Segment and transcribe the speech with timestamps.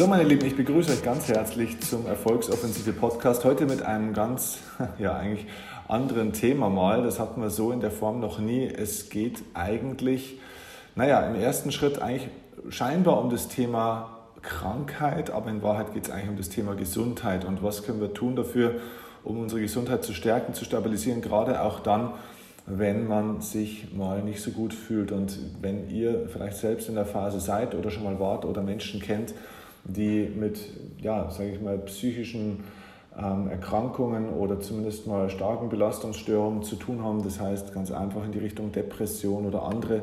[0.00, 3.44] So, meine Lieben, ich begrüße euch ganz herzlich zum Erfolgsoffensive Podcast.
[3.44, 4.56] Heute mit einem ganz,
[4.98, 5.46] ja, eigentlich
[5.88, 7.02] anderen Thema mal.
[7.02, 8.64] Das hatten wir so in der Form noch nie.
[8.64, 10.38] Es geht eigentlich,
[10.94, 12.30] naja, im ersten Schritt eigentlich
[12.70, 17.44] scheinbar um das Thema Krankheit, aber in Wahrheit geht es eigentlich um das Thema Gesundheit.
[17.44, 18.76] Und was können wir tun dafür,
[19.22, 22.12] um unsere Gesundheit zu stärken, zu stabilisieren, gerade auch dann,
[22.64, 25.12] wenn man sich mal nicht so gut fühlt.
[25.12, 29.02] Und wenn ihr vielleicht selbst in der Phase seid oder schon mal wart oder Menschen
[29.02, 29.34] kennt,
[29.84, 30.60] die mit,
[31.00, 32.64] ja, sage ich mal, psychischen
[33.18, 37.22] ähm, Erkrankungen oder zumindest mal starken Belastungsstörungen zu tun haben.
[37.22, 40.02] Das heißt ganz einfach in die Richtung Depression oder andere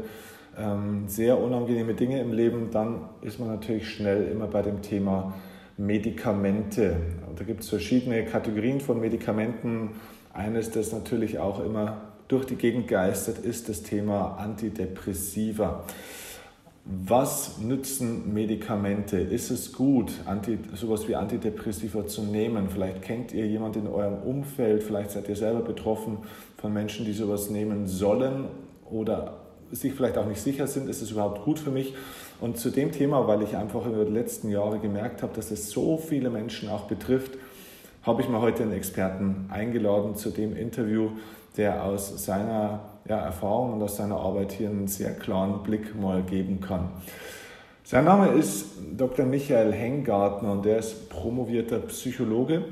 [0.58, 5.34] ähm, sehr unangenehme Dinge im Leben, dann ist man natürlich schnell immer bei dem Thema
[5.78, 6.98] Medikamente.
[7.36, 9.92] Da gibt es verschiedene Kategorien von Medikamenten.
[10.34, 15.84] Eines, das natürlich auch immer durch die Gegend geistert, ist das Thema Antidepressiva.
[16.90, 19.18] Was nützen Medikamente?
[19.18, 22.70] Ist es gut, Anti, sowas wie Antidepressiva zu nehmen?
[22.70, 26.20] Vielleicht kennt ihr jemanden in eurem Umfeld, vielleicht seid ihr selber betroffen
[26.56, 28.46] von Menschen, die sowas nehmen sollen
[28.90, 31.94] oder sich vielleicht auch nicht sicher sind, ist es überhaupt gut für mich?
[32.40, 35.70] Und zu dem Thema, weil ich einfach über die letzten Jahre gemerkt habe, dass es
[35.70, 37.38] so viele Menschen auch betrifft,
[38.04, 41.10] habe ich mir heute einen Experten eingeladen zu dem Interview,
[41.58, 46.24] der aus seiner ja, Erfahrung und aus seiner Arbeit hier einen sehr klaren Blick mal
[46.24, 46.90] geben kann.
[47.84, 48.66] Sein Name ist
[48.98, 49.26] Dr.
[49.26, 52.66] Michael Hengartner und der ist promovierter Psychologe,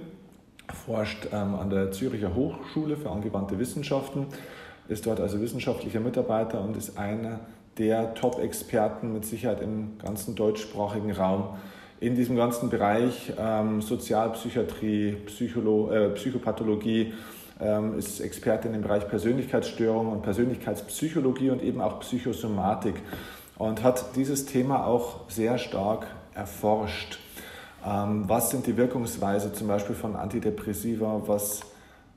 [0.85, 4.27] forscht ähm, an der Züricher Hochschule für angewandte Wissenschaften,
[4.89, 7.39] ist dort also wissenschaftlicher Mitarbeiter und ist einer
[7.77, 11.55] der Top-Experten mit Sicherheit im ganzen deutschsprachigen Raum
[11.99, 17.13] in diesem ganzen Bereich ähm, Sozialpsychiatrie, Psycholo äh, Psychopathologie,
[17.59, 22.95] ähm, ist Expertin im Bereich Persönlichkeitsstörungen und Persönlichkeitspsychologie und eben auch Psychosomatik
[23.57, 27.19] und hat dieses Thema auch sehr stark erforscht.
[27.85, 31.21] Ähm, was sind die Wirkungsweise zum Beispiel von Antidepressiva?
[31.25, 31.61] Was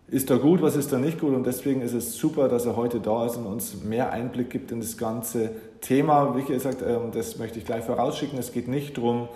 [0.09, 1.35] ist da gut, was ist da nicht gut?
[1.35, 4.73] Und deswegen ist es super, dass er heute da ist und uns mehr Einblick gibt
[4.73, 5.51] in das ganze
[5.81, 6.35] Thema.
[6.37, 8.39] Wie gesagt, ähm, das möchte ich gleich vorausschicken.
[8.39, 9.29] Es geht nicht darum,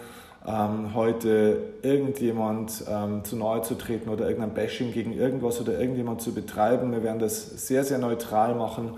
[0.47, 6.21] ähm, heute irgendjemand ähm, zu nahe zu treten oder irgendein Bashing gegen irgendwas oder irgendjemand
[6.21, 6.93] zu betreiben.
[6.93, 8.95] Wir werden das sehr, sehr neutral machen,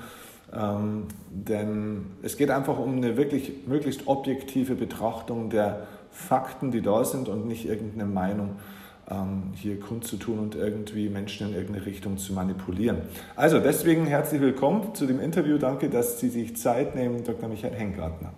[0.55, 7.05] ähm, denn es geht einfach um eine wirklich möglichst objektive Betrachtung der Fakten, die da
[7.05, 8.57] sind und nicht irgendeine Meinung
[9.11, 12.99] ähm, hier kundzutun und irgendwie Menschen in irgendeine Richtung zu manipulieren.
[13.37, 15.59] Also deswegen herzlich willkommen zu dem Interview.
[15.59, 17.49] Danke, dass Sie sich Zeit nehmen, Dr.
[17.49, 18.33] Michael Hengartner.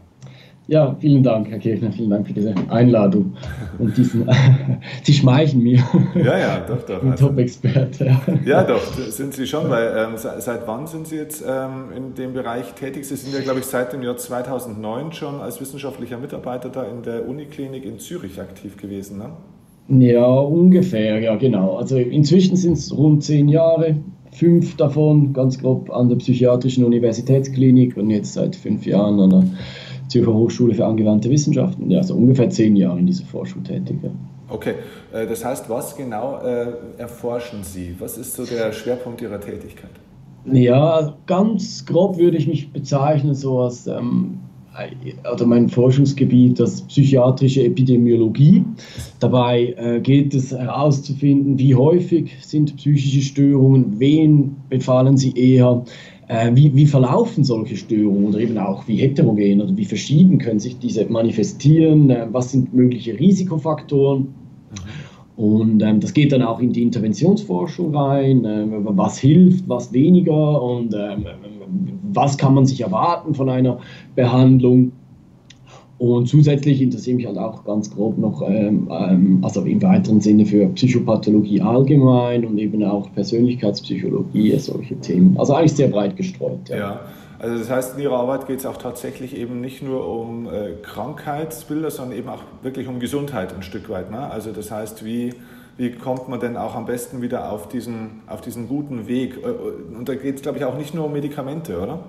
[0.69, 3.37] Ja, vielen Dank, Herr Kirchner, vielen Dank für diese Einladung
[3.79, 4.29] und diesen,
[5.05, 5.79] Sie schmeicheln mir.
[6.17, 7.03] Ja, ja, doch, doch.
[7.03, 8.05] Ein also, Top-Experte.
[8.05, 8.21] Ja.
[8.45, 12.33] ja, doch, sind Sie schon, weil ähm, seit wann sind Sie jetzt ähm, in dem
[12.33, 13.07] Bereich tätig?
[13.07, 17.03] Sie sind ja, glaube ich, seit dem Jahr 2009 schon als wissenschaftlicher Mitarbeiter da in
[17.05, 19.31] der Uniklinik in Zürich aktiv gewesen, ne?
[20.05, 21.77] Ja, ungefähr, ja, genau.
[21.77, 23.99] Also inzwischen sind es rund zehn Jahre,
[24.33, 29.45] fünf davon ganz grob an der Psychiatrischen Universitätsklinik und jetzt seit fünf Jahren an der
[30.09, 31.91] Zürcher Hochschule für angewandte Wissenschaften.
[31.91, 33.97] Ja, so ungefähr zehn Jahre in dieser Forschung tätig.
[34.03, 34.11] Ja.
[34.49, 34.75] Okay,
[35.13, 36.69] äh, das heißt, was genau äh,
[36.99, 37.95] erforschen Sie?
[37.99, 39.91] Was ist so der Schwerpunkt Ihrer Tätigkeit?
[40.45, 44.39] Ja, ganz grob würde ich mich bezeichnen so als ähm,
[45.33, 48.65] oder mein Forschungsgebiet, das psychiatrische Epidemiologie.
[49.21, 55.85] Dabei äh, geht es herauszufinden, wie häufig sind psychische Störungen, wen befallen sie eher,
[56.29, 60.59] äh, wie, wie verlaufen solche Störungen oder eben auch wie heterogen oder wie verschieden können
[60.59, 64.29] sich diese manifestieren, äh, was sind mögliche Risikofaktoren.
[65.37, 70.63] Und ähm, das geht dann auch in die Interventionsforschung rein, äh, was hilft, was weniger
[70.63, 71.27] und ähm,
[72.13, 73.79] was kann man sich erwarten von einer
[74.15, 74.93] Behandlung.
[75.99, 80.45] Und zusätzlich interessiere mich halt auch ganz grob noch, ähm, ähm, also im weiteren Sinne
[80.45, 85.37] für Psychopathologie allgemein und eben auch Persönlichkeitspsychologie, solche Themen.
[85.39, 86.69] Also eigentlich sehr breit gestreut.
[86.69, 86.77] Ja.
[86.77, 87.01] ja.
[87.39, 90.73] Also das heißt, in Ihrer Arbeit geht es auch tatsächlich eben nicht nur um äh,
[90.83, 94.11] Krankheitsbilder, sondern eben auch wirklich um Gesundheit ein Stück weit.
[94.11, 94.19] Ne?
[94.31, 95.35] Also das heißt, wie,
[95.77, 99.37] wie kommt man denn auch am besten wieder auf diesen, auf diesen guten Weg?
[99.37, 102.01] Äh, äh, und da geht es, glaube ich, auch nicht nur um Medikamente, oder?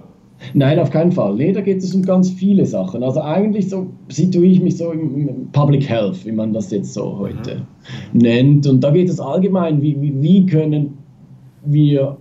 [0.54, 1.36] Nein, auf keinen Fall.
[1.36, 3.04] Nee, da geht es um ganz viele Sachen.
[3.04, 7.18] Also eigentlich so situiere ich mich so im Public Health, wie man das jetzt so
[7.18, 7.66] heute
[8.14, 8.20] mhm.
[8.20, 8.68] nennt.
[8.68, 10.98] Und da geht es allgemein, wie, wie, wie können
[11.66, 12.18] wir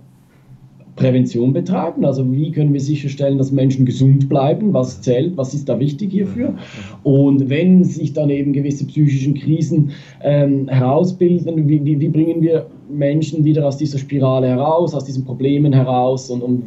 [0.97, 2.03] Prävention betreiben.
[2.03, 4.73] Also wie können wir sicherstellen, dass Menschen gesund bleiben?
[4.73, 5.37] Was zählt?
[5.37, 6.55] Was ist da wichtig hierfür?
[7.03, 9.91] Und wenn sich dann eben gewisse psychischen Krisen
[10.21, 15.23] ähm, herausbilden, wie, wie, wie, bringen wir Menschen wieder aus dieser Spirale heraus, aus diesen
[15.23, 16.63] Problemen heraus und, und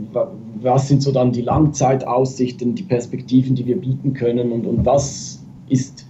[0.62, 5.44] was sind so dann die Langzeitaussichten, die Perspektiven, die wir bieten können und, und was
[5.69, 6.06] ist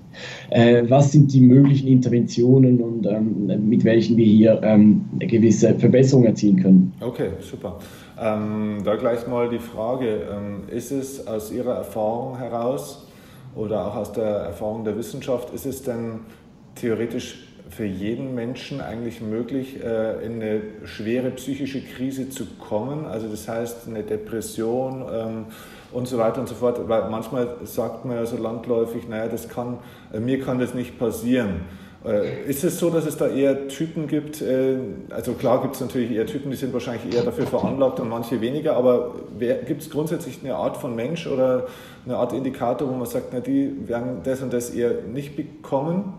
[0.51, 6.25] äh, was sind die möglichen Interventionen und ähm, mit welchen wir hier ähm, gewisse Verbesserung
[6.25, 6.93] erzielen können.
[7.01, 7.79] Okay, super.
[8.23, 13.07] Ähm, da gleich mal die Frage, ähm, ist es aus Ihrer Erfahrung heraus
[13.55, 16.21] oder auch aus der Erfahrung der Wissenschaft, ist es denn
[16.75, 23.07] theoretisch für jeden Menschen eigentlich möglich, äh, in eine schwere psychische Krise zu kommen?
[23.07, 25.47] Also das heißt eine Depression ähm,
[25.91, 26.79] und so weiter und so fort.
[26.89, 29.79] Weil manchmal sagt man ja so landläufig, naja, das kann,
[30.13, 31.63] äh, mir kann das nicht passieren.
[32.05, 34.43] Äh, ist es so, dass es da eher Typen gibt?
[35.11, 38.41] Also klar gibt es natürlich eher Typen, die sind wahrscheinlich eher dafür veranlagt und manche
[38.41, 39.15] weniger, aber
[39.67, 41.67] gibt es grundsätzlich eine Art von Mensch oder
[42.07, 46.15] eine Art Indikator, wo man sagt, na, die werden das und das eher nicht bekommen?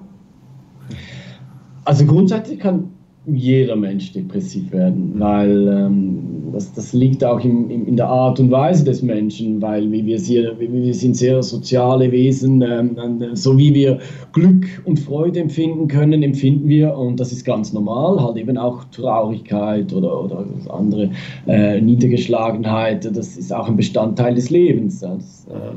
[1.84, 2.94] Also grundsätzlich kann
[3.28, 8.40] jeder Mensch depressiv werden, weil ähm, das, das liegt auch im, im, in der Art
[8.40, 13.74] und Weise des Menschen, weil wir, sehr, wir sind sehr soziale Wesen, ähm, so wie
[13.76, 14.00] wir
[14.34, 18.84] Glück und Freude empfinden können, empfinden wir, und das ist ganz normal, halt eben auch
[18.86, 21.12] Traurigkeit oder, oder andere
[21.48, 25.00] äh, Niedergeschlagenheit, das ist auch ein Bestandteil des Lebens.
[25.00, 25.76] Das, äh,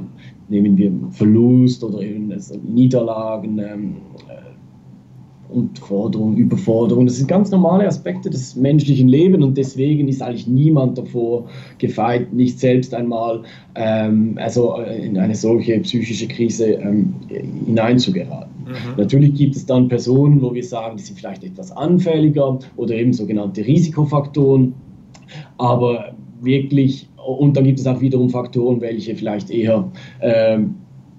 [0.48, 2.32] nehmen wir Verlust oder eben
[2.64, 3.58] Niederlagen.
[5.54, 7.06] Ähm, Unterforderung, Überforderung.
[7.06, 11.46] Das sind ganz normale Aspekte des menschlichen Lebens und deswegen ist eigentlich niemand davor
[11.78, 13.42] gefeit, nicht selbst einmal
[13.74, 17.14] ähm, also äh, in eine solche psychische Krise ähm,
[17.66, 18.52] hineinzugeraten.
[18.64, 18.96] Mhm.
[18.96, 23.12] Natürlich gibt es dann Personen, wo wir sagen, die sind vielleicht etwas anfälliger oder eben
[23.12, 24.74] sogenannte Risikofaktoren,
[25.58, 29.90] aber wirklich, und dann gibt es auch wiederum Faktoren, welche vielleicht eher
[30.20, 30.74] ähm,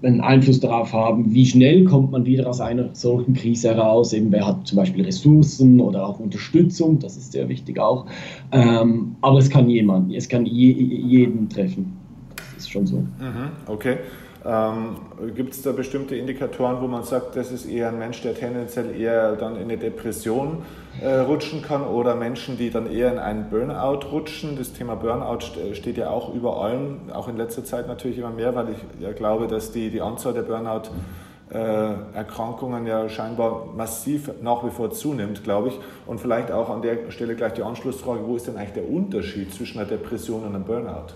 [0.06, 4.12] einen Einfluss darauf haben, wie schnell kommt man wieder aus einer solchen Krise heraus.
[4.12, 8.06] Eben wer hat zum Beispiel Ressourcen oder auch Unterstützung, das ist sehr wichtig auch.
[8.52, 11.96] Ähm, aber es kann jemand, es kann je, jeden treffen.
[12.36, 12.98] Das ist schon so.
[12.98, 13.96] Mhm, okay.
[14.46, 14.96] Ähm,
[15.34, 18.94] Gibt es da bestimmte Indikatoren, wo man sagt, das ist eher ein Mensch, der tendenziell
[18.94, 20.58] eher dann in eine Depression
[21.02, 24.56] äh, rutschen kann oder Menschen, die dann eher in einen Burnout rutschen?
[24.56, 25.40] Das Thema Burnout
[25.72, 29.10] steht ja auch über allem, auch in letzter Zeit natürlich immer mehr, weil ich ja
[29.10, 35.42] glaube, dass die, die Anzahl der Burnout-Erkrankungen äh, ja scheinbar massiv nach wie vor zunimmt,
[35.42, 35.78] glaube ich.
[36.06, 39.52] Und vielleicht auch an der Stelle gleich die Anschlussfrage, wo ist denn eigentlich der Unterschied
[39.52, 41.14] zwischen einer Depression und einem Burnout?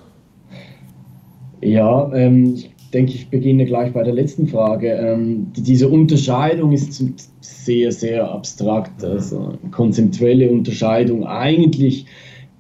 [1.61, 2.57] Ja, ähm,
[2.93, 4.89] denke, ich beginne gleich bei der letzten Frage.
[4.89, 7.03] Ähm, die, diese Unterscheidung ist
[7.41, 11.27] sehr, sehr abstrakt, also konzeptuelle Unterscheidung.
[11.27, 12.07] Eigentlich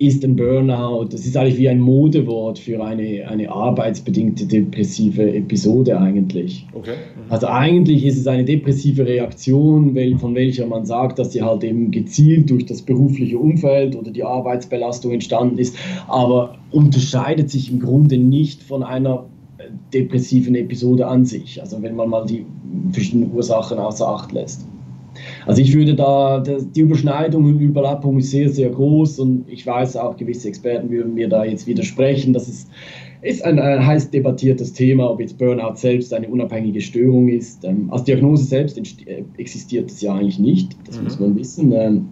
[0.00, 6.00] ist ein Burnout, das ist eigentlich wie ein Modewort für eine, eine arbeitsbedingte depressive Episode
[6.00, 6.66] eigentlich.
[6.72, 6.92] Okay.
[6.92, 7.30] Mhm.
[7.30, 11.90] Also eigentlich ist es eine depressive Reaktion, von welcher man sagt, dass sie halt eben
[11.90, 15.76] gezielt durch das berufliche Umfeld oder die Arbeitsbelastung entstanden ist,
[16.08, 19.26] aber unterscheidet sich im Grunde nicht von einer
[19.92, 22.46] depressiven Episode an sich, also wenn man mal die
[22.92, 24.66] verschiedenen Ursachen außer Acht lässt.
[25.46, 29.96] Also ich würde da, die Überschneidung und Überlappung ist sehr, sehr groß und ich weiß
[29.96, 32.32] auch, gewisse Experten würden mir da jetzt widersprechen.
[32.32, 32.70] Das ist,
[33.22, 37.64] ist ein, ein heiß debattiertes Thema, ob jetzt Burnout selbst eine unabhängige Störung ist.
[37.64, 41.04] Ähm, als Diagnose selbst äh, existiert es ja eigentlich nicht, das mhm.
[41.04, 41.72] muss man wissen.
[41.72, 42.08] Ähm,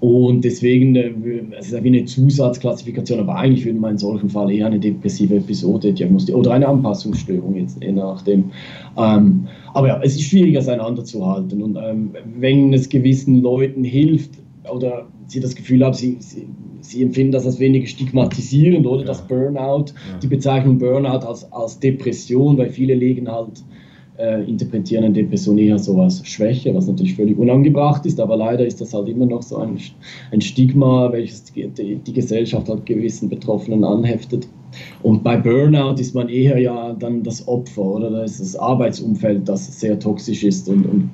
[0.00, 1.12] und deswegen, äh,
[1.58, 5.36] es ist wie eine Zusatzklassifikation, aber eigentlich würde man in solchen Fall eher eine depressive
[5.36, 8.50] Episode diagnostizieren oder eine Anpassungsstörung, jetzt je nachdem.
[8.96, 11.62] Ähm, aber ja, es ist schwieriger auseinanderzuhalten.
[11.62, 14.30] Und ähm, wenn es gewissen Leuten hilft
[14.72, 16.46] oder sie das Gefühl haben, sie, sie,
[16.80, 19.06] sie empfinden das als weniger stigmatisierend oder ja.
[19.06, 20.18] das Burnout, ja.
[20.22, 23.62] die Bezeichnung Burnout als, als Depression, weil viele legen halt
[24.20, 28.66] äh, interpretieren eine Depression eher so als Schwäche, was natürlich völlig unangebracht ist, aber leider
[28.66, 29.78] ist das halt immer noch so ein,
[30.30, 34.46] ein Stigma, welches die, die, die Gesellschaft halt gewissen Betroffenen anheftet.
[35.02, 39.48] Und bei Burnout ist man eher ja dann das Opfer oder da ist das Arbeitsumfeld,
[39.48, 41.10] das sehr toxisch ist und, und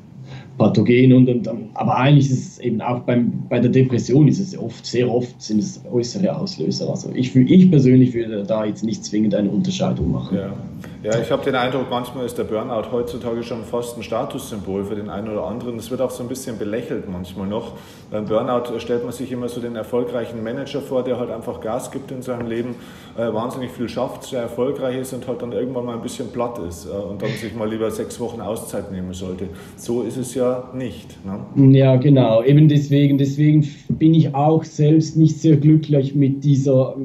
[0.59, 4.57] pathogen und, und, aber eigentlich ist es eben auch beim, bei der Depression ist es
[4.59, 6.89] oft, sehr oft sind es äußere Auslöser.
[6.89, 10.37] Also ich, ich persönlich würde da jetzt nicht zwingend eine Unterscheidung machen.
[10.37, 10.55] Ja,
[11.03, 14.95] ja ich habe den Eindruck, manchmal ist der Burnout heutzutage schon fast ein Statussymbol für
[14.95, 15.76] den einen oder anderen.
[15.79, 17.73] Es wird auch so ein bisschen belächelt manchmal noch.
[18.11, 21.91] Beim Burnout stellt man sich immer so den erfolgreichen Manager vor, der halt einfach Gas
[21.91, 22.76] gibt in seinem Leben,
[23.17, 26.59] äh, wahnsinnig viel schafft, sehr erfolgreich ist und halt dann irgendwann mal ein bisschen platt
[26.69, 29.49] ist äh, und dann sich mal lieber sechs Wochen Auszeit nehmen sollte.
[29.76, 31.17] So ist es ja nicht.
[31.25, 31.76] Ne?
[31.76, 32.43] Ja, genau.
[32.43, 36.97] Eben deswegen, deswegen bin ich auch selbst nicht sehr glücklich mit dieser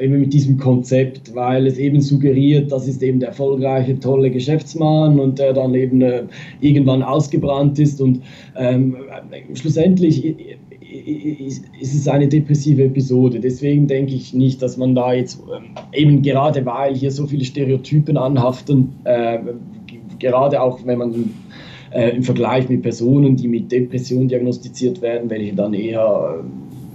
[0.00, 5.20] eben mit diesem Konzept, weil es eben suggeriert, das ist eben der erfolgreiche, tolle Geschäftsmann
[5.20, 6.22] und der dann eben äh,
[6.60, 8.22] irgendwann ausgebrannt ist und
[8.56, 8.96] ähm,
[9.54, 10.34] schlussendlich
[11.78, 13.38] ist es eine depressive Episode.
[13.38, 17.44] Deswegen denke ich nicht, dass man da jetzt ähm, eben gerade weil hier so viele
[17.44, 19.38] Stereotypen anhaften, äh,
[20.18, 21.34] gerade auch wenn man
[21.92, 26.42] äh, im Vergleich mit Personen, die mit Depression diagnostiziert werden, welche dann eher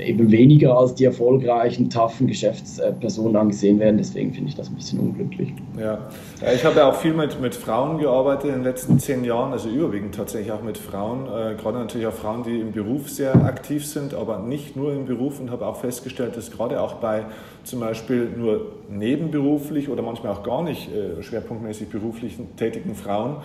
[0.02, 3.98] eben weniger als die erfolgreichen, taffen Geschäftspersonen angesehen werden.
[3.98, 5.54] Deswegen finde ich das ein bisschen unglücklich.
[5.80, 6.10] Ja,
[6.54, 9.70] ich habe ja auch viel mit, mit Frauen gearbeitet in den letzten zehn Jahren, also
[9.70, 13.86] überwiegend tatsächlich auch mit Frauen, äh, gerade natürlich auch Frauen, die im Beruf sehr aktiv
[13.86, 17.26] sind, aber nicht nur im Beruf und habe auch festgestellt, dass gerade auch bei
[17.64, 23.38] zum Beispiel nur nebenberuflich oder manchmal auch gar nicht äh, schwerpunktmäßig beruflich tätigen Frauen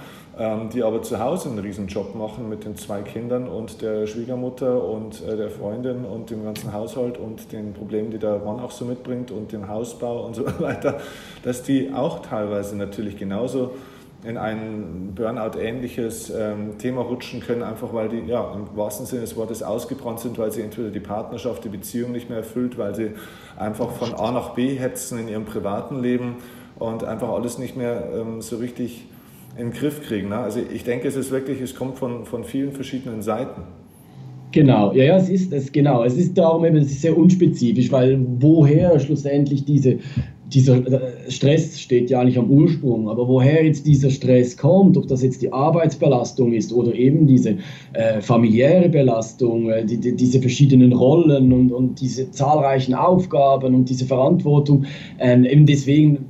[0.72, 5.26] die aber zu Hause einen Riesenjob machen mit den zwei Kindern und der Schwiegermutter und
[5.26, 8.84] äh, der Freundin und dem ganzen Haushalt und den Problemen, die der Mann auch so
[8.84, 11.00] mitbringt und dem Hausbau und so weiter,
[11.42, 13.70] dass die auch teilweise natürlich genauso
[14.24, 19.36] in ein Burnout-ähnliches ähm, Thema rutschen können, einfach weil die ja, im wahrsten Sinne des
[19.36, 23.12] Wortes ausgebrannt sind, weil sie entweder die Partnerschaft, die Beziehung nicht mehr erfüllt, weil sie
[23.56, 26.36] einfach von A nach B hetzen in ihrem privaten Leben
[26.78, 29.06] und einfach alles nicht mehr ähm, so richtig
[29.58, 30.28] in den Griff kriegen.
[30.28, 30.36] Ne?
[30.36, 33.62] Also ich denke, es ist wirklich, es kommt von, von vielen verschiedenen Seiten.
[34.52, 36.04] Genau, ja, ja, es ist es, genau.
[36.04, 39.98] Es ist darum eben, es ist sehr unspezifisch, weil woher schlussendlich diese,
[40.52, 45.08] dieser äh, Stress steht ja nicht am Ursprung, aber woher jetzt dieser Stress kommt, ob
[45.08, 47.56] das jetzt die Arbeitsbelastung ist oder eben diese
[47.92, 53.90] äh, familiäre Belastung, äh, die, die, diese verschiedenen Rollen und, und diese zahlreichen Aufgaben und
[53.90, 54.84] diese Verantwortung,
[55.18, 56.24] ähm, eben deswegen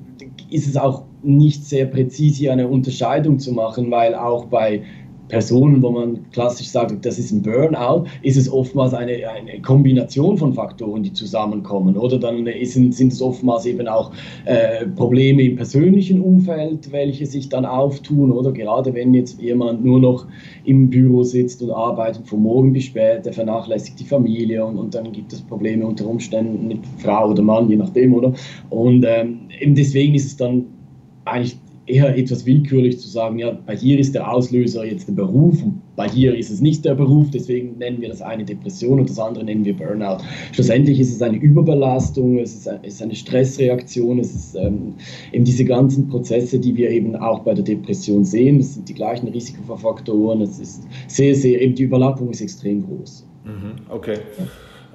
[0.51, 4.83] ist es auch nicht sehr präzise eine Unterscheidung zu machen, weil auch bei
[5.29, 10.39] Personen, wo man klassisch sagt, das ist ein Burnout, ist es oftmals eine, eine Kombination
[10.39, 11.97] von Faktoren, die zusammenkommen.
[11.97, 14.13] Oder dann sind, sind es oftmals eben auch
[14.45, 18.31] äh, Probleme im persönlichen Umfeld, welche sich dann auftun.
[18.31, 20.27] Oder gerade wenn jetzt jemand nur noch
[20.65, 24.95] im Büro sitzt und arbeitet von morgen bis spät, der vernachlässigt die Familie und, und
[24.95, 28.15] dann gibt es Probleme unter Umständen mit Frau oder Mann, je nachdem.
[28.15, 28.33] Oder?
[28.71, 30.67] Und ähm, eben deswegen ist es dann
[31.27, 35.63] eigentlich eher etwas willkürlich zu sagen, ja, bei dir ist der Auslöser jetzt der Beruf
[35.63, 39.09] und bei dir ist es nicht der Beruf, deswegen nennen wir das eine Depression und
[39.09, 40.19] das andere nennen wir Burnout.
[40.53, 44.95] Schlussendlich ist es eine Überbelastung, es ist, es ist eine Stressreaktion, es ist ähm,
[45.33, 48.95] eben diese ganzen Prozesse, die wir eben auch bei der Depression sehen, das sind die
[48.95, 53.27] gleichen Risikofaktoren, es ist sehr, sehr, eben die Überlappung ist extrem groß.
[53.45, 54.19] Mhm, okay.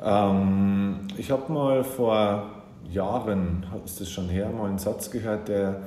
[0.03, 2.49] Ähm, ich habe mal vor
[2.91, 5.81] Jahren, ist das schon her, mal einen Satz gehört, der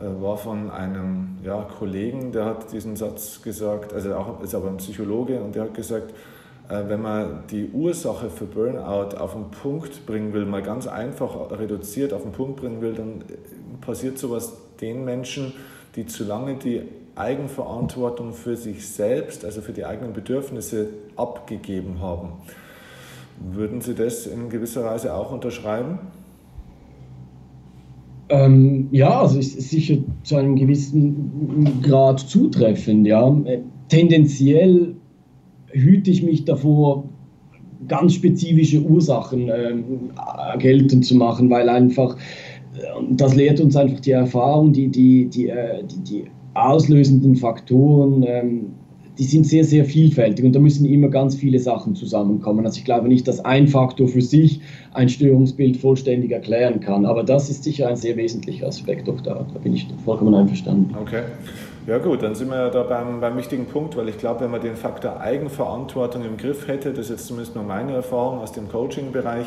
[0.00, 4.76] war von einem ja, Kollegen, der hat diesen Satz gesagt, also auch, ist aber ein
[4.76, 6.12] Psychologe und der hat gesagt,
[6.68, 11.50] äh, wenn man die Ursache für Burnout auf den Punkt bringen will, mal ganz einfach
[11.50, 15.52] reduziert auf den Punkt bringen will, dann äh, passiert sowas den Menschen,
[15.96, 16.82] die zu lange die
[17.16, 22.34] Eigenverantwortung für sich selbst, also für die eigenen Bedürfnisse abgegeben haben.
[23.40, 25.98] Würden Sie das in gewisser Weise auch unterschreiben?
[28.30, 33.06] Ähm, ja, also ist sicher zu einem gewissen Grad zutreffend.
[33.06, 33.34] Ja.
[33.88, 34.94] Tendenziell
[35.70, 37.04] hüte ich mich davor,
[37.86, 40.10] ganz spezifische Ursachen ähm,
[40.58, 42.16] geltend zu machen, weil einfach,
[42.74, 42.80] äh,
[43.12, 48.66] das lehrt uns einfach die Erfahrung, die, die, die, äh, die, die auslösenden Faktoren ähm,
[49.18, 52.64] die sind sehr, sehr vielfältig und da müssen immer ganz viele Sachen zusammenkommen.
[52.64, 54.60] Also ich glaube nicht, dass ein Faktor für sich
[54.92, 59.46] ein Störungsbild vollständig erklären kann, aber das ist sicher ein sehr wesentlicher Aspekt, doch da,
[59.52, 60.94] da bin ich vollkommen einverstanden.
[61.00, 61.22] Okay.
[61.88, 64.50] Ja gut, dann sind wir ja da beim, beim wichtigen Punkt, weil ich glaube, wenn
[64.50, 68.52] man den Faktor Eigenverantwortung im Griff hätte, das ist jetzt zumindest nur meine Erfahrung aus
[68.52, 69.46] dem Coaching-Bereich,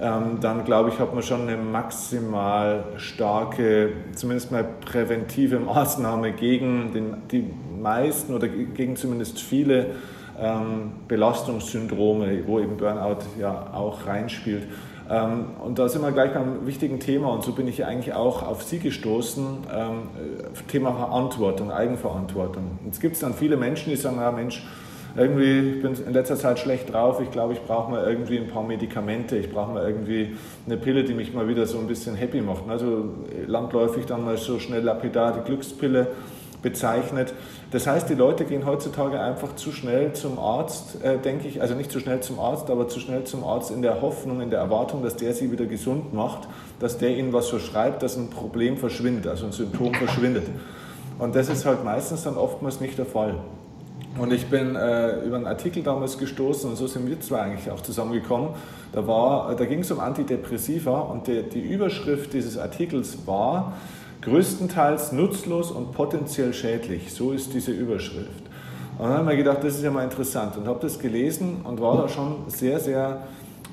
[0.00, 6.94] ähm, dann glaube ich, hat man schon eine maximal starke, zumindest mal präventive Maßnahme gegen
[6.94, 7.44] den, die
[7.78, 9.88] meisten oder gegen zumindest viele
[10.40, 14.62] ähm, Belastungssyndrome, wo eben Burnout ja auch reinspielt.
[15.08, 18.42] Ähm, und da sind wir gleich beim wichtigen Thema und so bin ich eigentlich auch
[18.42, 19.94] auf Sie gestoßen, ähm,
[20.68, 22.78] Thema Verantwortung, Eigenverantwortung.
[22.84, 24.66] Jetzt gibt es dann viele Menschen, die sagen, ja Mensch,
[25.16, 28.48] irgendwie, ich bin in letzter Zeit schlecht drauf, ich glaube, ich brauche mal irgendwie ein
[28.48, 30.36] paar Medikamente, ich brauche mal irgendwie
[30.66, 32.68] eine Pille, die mich mal wieder so ein bisschen happy macht.
[32.68, 33.14] Also
[33.46, 36.08] landläufig dann mal so schnell lapidar die Glückspille
[36.66, 37.32] bezeichnet.
[37.70, 41.76] Das heißt, die Leute gehen heutzutage einfach zu schnell zum Arzt, äh, denke ich, also
[41.76, 44.58] nicht zu schnell zum Arzt, aber zu schnell zum Arzt in der Hoffnung, in der
[44.58, 46.48] Erwartung, dass der sie wieder gesund macht,
[46.80, 50.48] dass der ihnen was verschreibt, dass ein Problem verschwindet, also ein Symptom verschwindet.
[51.20, 53.36] Und das ist halt meistens dann oftmals nicht der Fall.
[54.18, 57.70] Und ich bin äh, über einen Artikel damals gestoßen und so sind wir zwei eigentlich
[57.70, 58.50] auch zusammengekommen.
[58.92, 63.74] Da, da ging es um Antidepressiva und die, die Überschrift dieses Artikels war,
[64.22, 67.12] größtenteils nutzlos und potenziell schädlich.
[67.12, 68.42] So ist diese Überschrift.
[68.98, 71.60] Und dann habe ich mir gedacht, das ist ja mal interessant und habe das gelesen
[71.64, 73.22] und war da schon sehr, sehr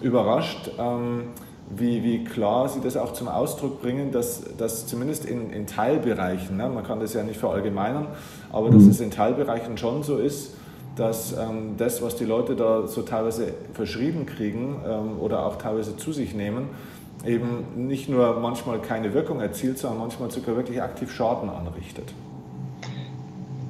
[0.01, 1.29] überrascht, ähm,
[1.69, 6.57] wie, wie klar Sie das auch zum Ausdruck bringen, dass, dass zumindest in, in Teilbereichen,
[6.57, 8.07] ne, man kann das ja nicht verallgemeinern,
[8.51, 8.73] aber mhm.
[8.73, 10.55] dass es in Teilbereichen schon so ist,
[10.95, 15.97] dass ähm, das, was die Leute da so teilweise verschrieben kriegen ähm, oder auch teilweise
[15.97, 16.69] zu sich nehmen,
[17.25, 22.13] eben nicht nur manchmal keine Wirkung erzielt, sondern manchmal sogar wirklich aktiv Schaden anrichtet.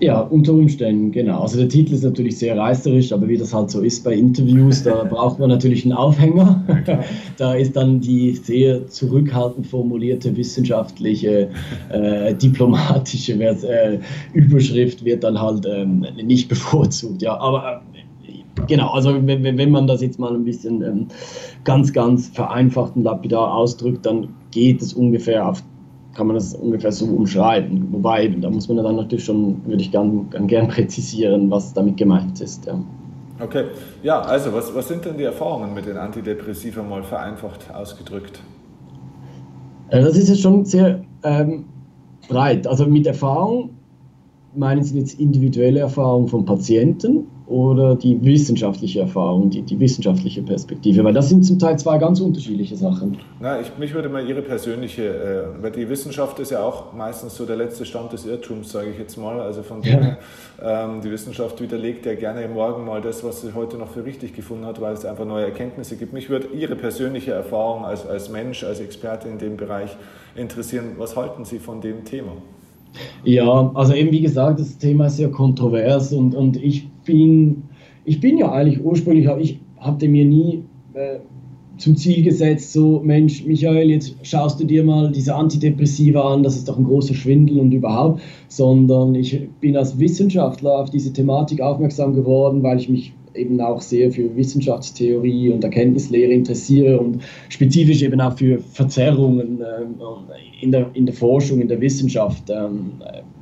[0.04, 1.44] Ja, unter Umständen, genau.
[1.44, 4.84] Also der Titel ist natürlich sehr reißerisch, aber wie das halt so ist bei Interviews,
[4.84, 6.62] da braucht man natürlich einen Aufhänger.
[7.38, 11.50] da ist dann die sehr zurückhaltend formulierte wissenschaftliche,
[11.90, 14.00] äh, diplomatische äh,
[14.34, 17.22] Überschrift wird dann halt ähm, nicht bevorzugt.
[17.22, 17.93] Ja, aber äh,
[18.68, 21.08] genau, also wenn, wenn man das jetzt mal ein bisschen ähm,
[21.64, 25.64] ganz, ganz vereinfacht und lapidar ausdrückt, dann geht es ungefähr auf
[26.16, 27.88] kann man das ungefähr so umschreiben.
[27.92, 31.98] Wobei, da muss man dann natürlich schon, würde ich gern, gern, gern präzisieren, was damit
[31.98, 32.66] gemeint ist.
[32.66, 32.80] Ja.
[33.40, 33.66] Okay,
[34.04, 38.40] ja, also was, was sind denn die Erfahrungen mit den Antidepressiva mal vereinfacht ausgedrückt?
[39.90, 41.66] Äh, das ist jetzt schon sehr ähm,
[42.30, 42.68] breit.
[42.68, 43.72] Also mit Erfahrung
[44.56, 51.04] meinen Sie jetzt individuelle Erfahrung von Patienten oder die wissenschaftliche Erfahrung, die, die wissenschaftliche Perspektive?
[51.04, 53.18] Weil das sind zum Teil zwei ganz unterschiedliche Sachen.
[53.40, 55.04] Na, ich, mich würde mal Ihre persönliche,
[55.60, 58.90] äh, weil die Wissenschaft ist ja auch meistens so der letzte Stand des Irrtums, sage
[58.92, 59.40] ich jetzt mal.
[59.40, 60.18] Also von dem ja.
[60.62, 64.34] ähm, die Wissenschaft widerlegt ja gerne morgen mal das, was sie heute noch für richtig
[64.34, 66.14] gefunden hat, weil es einfach neue Erkenntnisse gibt.
[66.14, 69.96] Mich würde Ihre persönliche Erfahrung als, als Mensch, als Experte in dem Bereich
[70.36, 70.94] interessieren.
[70.98, 72.32] Was halten Sie von dem Thema?
[73.24, 77.64] Ja, also eben wie gesagt, das Thema ist sehr kontrovers und, und ich bin,
[78.06, 81.20] ich bin ja eigentlich ursprünglich, ich hatte mir nie äh,
[81.78, 86.56] zum Ziel gesetzt, so Mensch, Michael, jetzt schaust du dir mal diese Antidepressiva an, das
[86.56, 91.62] ist doch ein großer Schwindel und überhaupt, sondern ich bin als Wissenschaftler auf diese Thematik
[91.62, 98.04] aufmerksam geworden, weil ich mich eben auch sehr für Wissenschaftstheorie und Erkenntnislehre interessiere und spezifisch
[98.04, 102.92] eben auch für Verzerrungen äh, in, der, in der Forschung, in der Wissenschaft, ähm,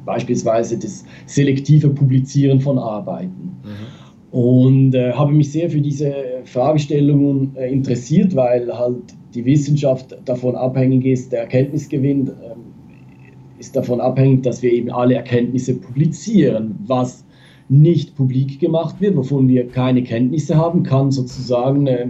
[0.05, 3.57] beispielsweise das selektive Publizieren von Arbeiten.
[3.63, 3.90] Mhm.
[4.31, 6.13] Und äh, habe mich sehr für diese
[6.45, 13.99] Fragestellungen äh, interessiert, weil halt die Wissenschaft davon abhängig ist, der Erkenntnisgewinn äh, ist davon
[13.99, 17.25] abhängig, dass wir eben alle Erkenntnisse publizieren, was
[17.67, 22.07] nicht publik gemacht wird, wovon wir keine Kenntnisse haben, kann sozusagen äh,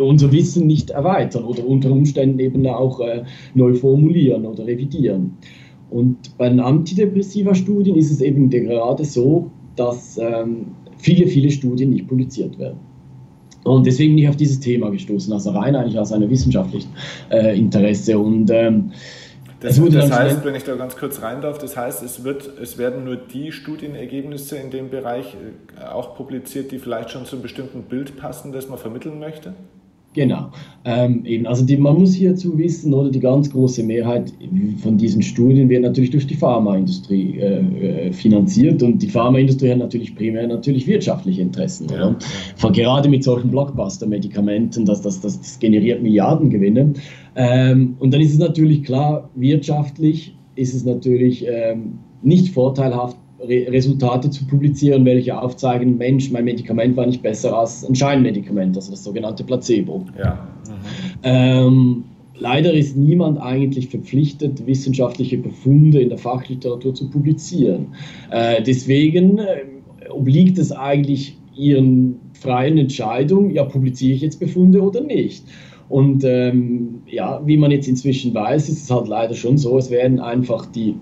[0.00, 5.36] unser Wissen nicht erweitern oder unter Umständen eben auch äh, neu formulieren oder revidieren.
[5.90, 10.66] Und bei den antidepressiva Studien ist es eben gerade so, dass ähm,
[11.00, 12.78] viele, viele Studien nicht publiziert werden.
[13.64, 16.90] Und deswegen bin ich auf dieses Thema gestoßen, also rein eigentlich aus einem wissenschaftlichen
[17.30, 18.18] äh, Interesse.
[18.18, 18.92] Und ähm,
[19.60, 22.78] das, das heißt, wenn ich da ganz kurz rein darf, das heißt, es, wird, es
[22.78, 27.42] werden nur die Studienergebnisse in dem Bereich äh, auch publiziert, die vielleicht schon zu einem
[27.42, 29.52] bestimmten Bild passen, das man vermitteln möchte?
[30.12, 30.50] Genau.
[30.84, 34.32] Ähm, eben, also die, man muss hierzu wissen, oder die ganz große Mehrheit
[34.82, 39.78] von diesen Studien wird natürlich durch die Pharmaindustrie äh, äh finanziert und die Pharmaindustrie hat
[39.78, 41.86] natürlich primär natürlich wirtschaftliche Interessen.
[41.90, 42.16] Ja.
[42.70, 46.94] Gerade mit solchen Blockbuster-Medikamenten, das, das, das, das, generiert Milliardengewinne.
[47.36, 53.66] Ähm, und dann ist es natürlich klar, wirtschaftlich ist es natürlich ähm, nicht vorteilhaft, Re
[53.70, 58.90] Resultate zu publizieren, welche aufzeigen, Mensch, mein Medikament war nicht besser als ein Scheinmedikament, also
[58.90, 60.04] das sogenannte Placebo.
[60.18, 60.46] Ja.
[60.66, 60.72] Mhm.
[61.22, 62.04] Ähm,
[62.38, 67.88] leider ist niemand eigentlich verpflichtet, wissenschaftliche Befunde in der Fachliteratur zu publizieren.
[68.30, 69.64] Äh, deswegen äh,
[70.10, 75.44] obliegt es eigentlich ihren freien Entscheidungen, ja, publiziere ich jetzt Befunde oder nicht.
[75.88, 79.90] Und ähm, ja, wie man jetzt inzwischen weiß, ist es halt leider schon so, es
[79.90, 80.94] werden einfach die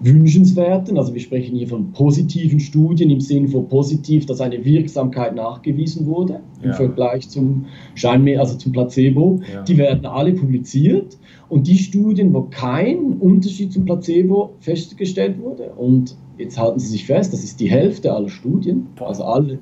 [0.00, 5.34] wünschenswerten, also wir sprechen hier von positiven Studien im Sinne von positiv, dass eine Wirksamkeit
[5.34, 6.40] nachgewiesen wurde.
[6.62, 9.62] Im Vergleich zum Scheinmehr, also zum Placebo, ja.
[9.62, 11.18] die werden alle publiziert.
[11.48, 17.06] Und die Studien, wo kein Unterschied zum Placebo festgestellt wurde und jetzt halten Sie sich
[17.06, 19.58] fest, das ist die Hälfte aller Studien, also alle,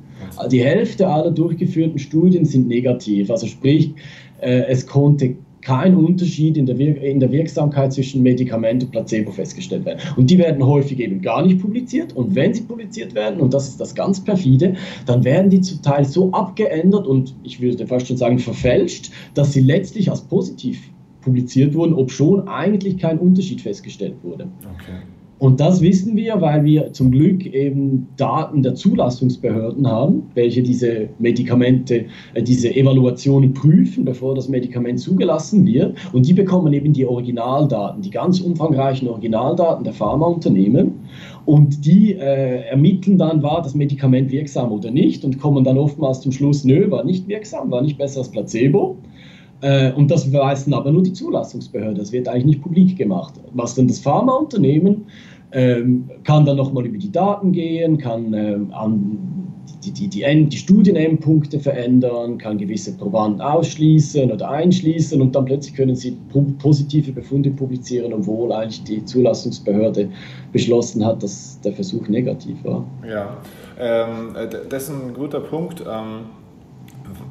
[0.50, 3.92] die Hälfte aller durchgeführten Studien sind negativ, also sprich,
[4.40, 9.32] äh, es konnte kein Unterschied in der, Wir in der Wirksamkeit zwischen Medikament und Placebo
[9.32, 10.00] festgestellt werden.
[10.16, 12.14] Und die werden häufig eben gar nicht publiziert.
[12.14, 14.74] Und wenn sie publiziert werden, und das ist das ganz perfide,
[15.06, 19.52] dann werden die zum Teil so abgeändert und ich würde fast schon sagen verfälscht, dass
[19.52, 20.90] sie letztlich als positiv
[21.20, 24.48] publiziert wurden, obschon eigentlich kein Unterschied festgestellt wurde.
[24.74, 25.02] Okay.
[25.38, 31.08] Und das wissen wir, weil wir zum Glück eben Daten der Zulassungsbehörden haben, welche diese
[31.18, 35.96] Medikamente, äh, diese Evaluationen prüfen, bevor das Medikament zugelassen wird.
[36.12, 40.92] Und die bekommen eben die Originaldaten, die ganz umfangreichen Originaldaten der Pharmaunternehmen.
[41.46, 46.20] Und die äh, ermitteln dann, war das Medikament wirksam oder nicht und kommen dann oftmals
[46.20, 48.96] zum Schluss, nö, war nicht wirksam, war nicht besser als Placebo.
[49.60, 52.00] Äh, und das weiß aber nur die Zulassungsbehörde.
[52.00, 53.34] Das wird eigentlich nicht publik gemacht.
[53.52, 55.06] Was dann das Pharmaunternehmen
[55.52, 59.18] ähm, kann dann nochmal über die Daten gehen, kann ähm, an
[59.84, 65.74] die, die, die, die Studienendpunkte verändern, kann gewisse Probanden ausschließen oder einschließen und dann plötzlich
[65.74, 66.16] können sie
[66.58, 70.08] positive Befunde publizieren, obwohl eigentlich die Zulassungsbehörde
[70.52, 72.84] beschlossen hat, dass der Versuch negativ war.
[73.08, 73.36] Ja,
[73.78, 74.34] ähm,
[74.68, 75.80] das ist ein guter Punkt.
[75.80, 76.26] Ähm,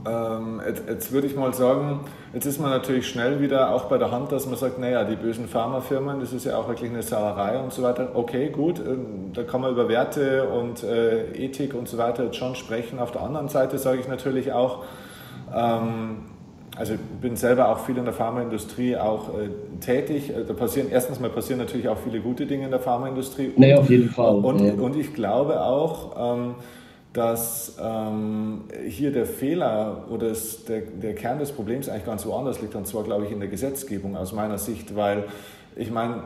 [0.08, 2.02] ähm, jetzt, jetzt, würde ich mal sagen,
[2.34, 5.16] jetzt ist man natürlich schnell wieder auch bei der Hand, dass man sagt, naja, die
[5.16, 8.12] bösen Pharmafirmen, das ist ja auch wirklich eine Sauerei und so weiter.
[8.14, 12.38] Okay, gut, ähm, da kann man über Werte und äh, Ethik und so weiter jetzt
[12.38, 13.00] schon sprechen.
[13.00, 14.84] Auf der anderen Seite sage ich natürlich auch,
[15.54, 16.18] ähm,
[16.78, 20.30] also ich bin selber auch viel in der Pharmaindustrie auch äh, tätig.
[20.30, 23.52] Äh, da passieren erstens mal passieren natürlich auch viele gute Dinge in der Pharmaindustrie.
[23.56, 24.36] Nee, auf jeden Fall.
[24.36, 24.74] Und, ja.
[24.74, 26.56] und ich glaube auch, ähm,
[27.18, 32.62] dass ähm, hier der Fehler oder das, der, der Kern des Problems eigentlich ganz woanders
[32.62, 35.24] liegt, und zwar, glaube ich, in der Gesetzgebung aus meiner Sicht, weil
[35.76, 36.22] ich meine,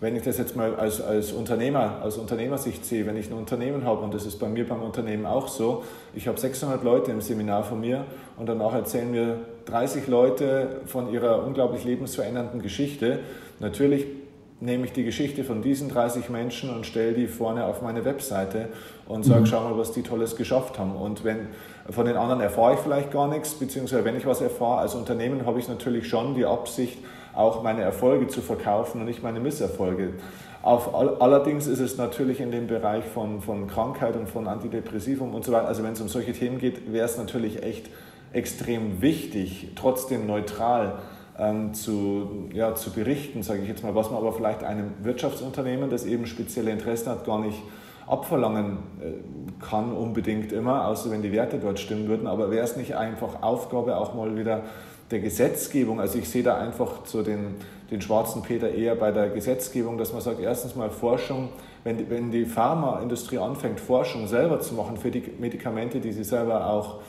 [0.00, 3.84] wenn ich das jetzt mal als, als Unternehmer, aus Unternehmersicht sehe, wenn ich ein Unternehmen
[3.84, 5.82] habe, und das ist bei mir beim Unternehmen auch so,
[6.14, 8.04] ich habe 600 Leute im Seminar von mir
[8.36, 13.20] und danach erzählen mir 30 Leute von ihrer unglaublich lebensverändernden Geschichte.
[13.60, 14.04] Natürlich
[14.60, 18.68] nehme ich die Geschichte von diesen 30 Menschen und stelle die vorne auf meine Webseite
[19.06, 19.46] und sage, mhm.
[19.46, 20.96] schau mal, was die Tolles geschafft haben.
[20.96, 21.48] Und wenn
[21.90, 25.44] von den anderen erfahre ich vielleicht gar nichts, beziehungsweise wenn ich was erfahre, als Unternehmen
[25.44, 26.98] habe ich natürlich schon die Absicht,
[27.34, 30.14] auch meine Erfolge zu verkaufen und nicht meine Misserfolge.
[30.62, 35.44] Auf, allerdings ist es natürlich in dem Bereich von, von Krankheit und von Antidepressivum und
[35.44, 37.90] so weiter, also wenn es um solche Themen geht, wäre es natürlich echt
[38.32, 41.00] extrem wichtig, trotzdem neutral
[41.38, 45.90] ähm, zu, ja, zu berichten, sage ich jetzt mal, was man aber vielleicht einem Wirtschaftsunternehmen,
[45.90, 47.60] das eben spezielle Interessen hat, gar nicht
[48.06, 52.26] abverlangen äh, kann unbedingt immer, außer wenn die Werte dort stimmen würden.
[52.26, 54.62] Aber wäre es nicht einfach Aufgabe auch mal wieder
[55.10, 56.00] der Gesetzgebung?
[56.00, 57.56] Also ich sehe da einfach so den,
[57.90, 61.48] den schwarzen Peter eher bei der Gesetzgebung, dass man sagt, erstens mal Forschung,
[61.82, 66.66] wenn, wenn die Pharmaindustrie anfängt, Forschung selber zu machen für die Medikamente, die sie selber
[66.68, 67.02] auch äh,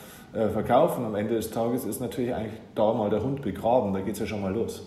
[0.50, 1.06] verkaufen.
[1.06, 4.20] Am Ende des Tages ist natürlich eigentlich da mal der Hund begraben, da geht es
[4.20, 4.84] ja schon mal los.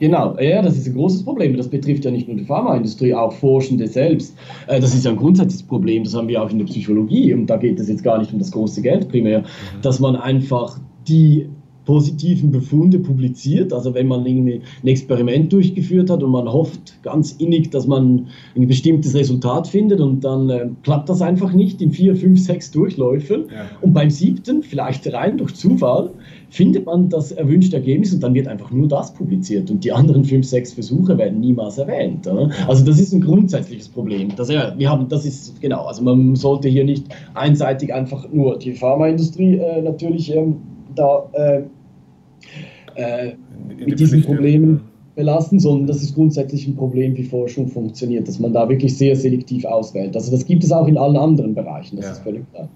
[0.00, 1.56] Genau, ja, das ist ein großes Problem.
[1.58, 4.34] Das betrifft ja nicht nur die Pharmaindustrie, auch Forschende selbst.
[4.66, 7.46] Äh, das ist ja ein grundsätzliches Problem, das haben wir auch in der Psychologie und
[7.46, 9.44] da geht es jetzt gar nicht um das große Geld primär, mhm.
[9.82, 11.50] dass man einfach die
[11.84, 13.72] positiven Befunde publiziert.
[13.72, 18.26] Also wenn man irgendwie ein Experiment durchgeführt hat und man hofft ganz innig, dass man
[18.56, 22.70] ein bestimmtes Resultat findet und dann äh, klappt das einfach nicht in vier, fünf, sechs
[22.70, 23.46] Durchläufen.
[23.52, 23.68] Ja.
[23.80, 26.10] Und beim siebten, vielleicht rein durch Zufall,
[26.50, 30.24] findet man das erwünschte Ergebnis und dann wird einfach nur das publiziert und die anderen
[30.24, 32.26] fünf, sechs Versuche werden niemals erwähnt.
[32.26, 32.50] Oder?
[32.66, 34.30] Also das ist ein grundsätzliches Problem.
[34.36, 38.58] Das, ja, wir haben, das ist genau, also man sollte hier nicht einseitig einfach nur
[38.58, 40.56] die Pharmaindustrie äh, natürlich ähm,
[40.94, 41.62] da äh,
[42.94, 43.34] äh,
[43.84, 44.80] mit diesen Problemen
[45.14, 49.14] belasten, sondern das ist grundsätzlich ein Problem, wie Forschung funktioniert, dass man da wirklich sehr
[49.16, 50.14] selektiv auswählt.
[50.16, 52.12] Also das gibt es auch in allen anderen Bereichen, das ja.
[52.12, 52.68] ist völlig klar.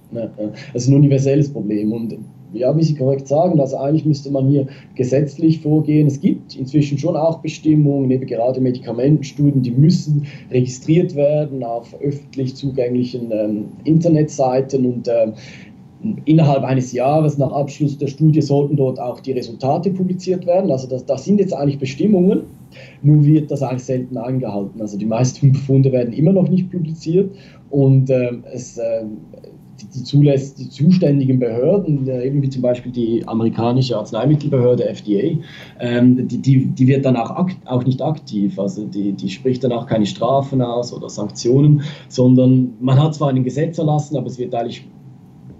[0.72, 2.16] Das ist ein universelles Problem und
[2.53, 6.07] ja, wie Sie korrekt sagen, also eigentlich müsste man hier gesetzlich vorgehen.
[6.07, 12.55] Es gibt inzwischen schon auch Bestimmungen, eben gerade Medikamentenstudien, die müssen registriert werden auf öffentlich
[12.55, 15.33] zugänglichen ähm, Internetseiten und äh,
[16.25, 20.71] innerhalb eines Jahres nach Abschluss der Studie sollten dort auch die Resultate publiziert werden.
[20.71, 22.43] Also das, das sind jetzt eigentlich Bestimmungen,
[23.03, 24.81] nur wird das eigentlich selten eingehalten.
[24.81, 27.35] Also die meisten Befunde werden immer noch nicht publiziert
[27.71, 29.05] und äh, es, äh,
[29.81, 35.38] die, die, zulässt, die zuständigen Behörden, äh, eben wie zum Beispiel die amerikanische Arzneimittelbehörde FDA,
[35.81, 38.59] ähm, die, die, die wird dann auch, auch nicht aktiv.
[38.59, 43.31] Also die, die spricht dann auch keine Strafen aus oder Sanktionen, sondern man hat zwar
[43.31, 44.87] ein Gesetz erlassen, aber es wird eigentlich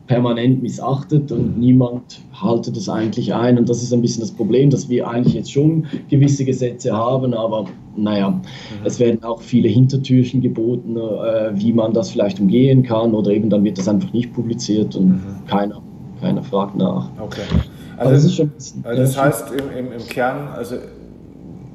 [0.07, 3.59] permanent missachtet und niemand haltet es eigentlich ein.
[3.59, 7.33] Und das ist ein bisschen das Problem, dass wir eigentlich jetzt schon gewisse Gesetze haben,
[7.33, 8.43] aber naja, mhm.
[8.85, 13.49] es werden auch viele Hintertürchen geboten, äh, wie man das vielleicht umgehen kann oder eben
[13.49, 15.47] dann wird das einfach nicht publiziert und mhm.
[15.47, 15.81] keiner,
[16.21, 17.09] keiner fragt nach.
[17.21, 17.43] Okay.
[17.97, 20.77] Also, also das, schon, also das heißt im, im, im Kern, also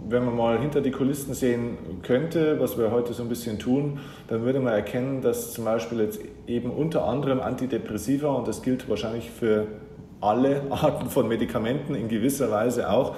[0.09, 3.99] wenn man mal hinter die Kulissen sehen könnte, was wir heute so ein bisschen tun,
[4.27, 8.89] dann würde man erkennen, dass zum Beispiel jetzt eben unter anderem Antidepressiva, und das gilt
[8.89, 9.67] wahrscheinlich für
[10.21, 13.15] alle Arten von Medikamenten in gewisser Weise auch,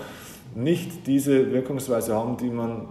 [0.55, 2.87] nicht diese Wirkungsweise haben, die man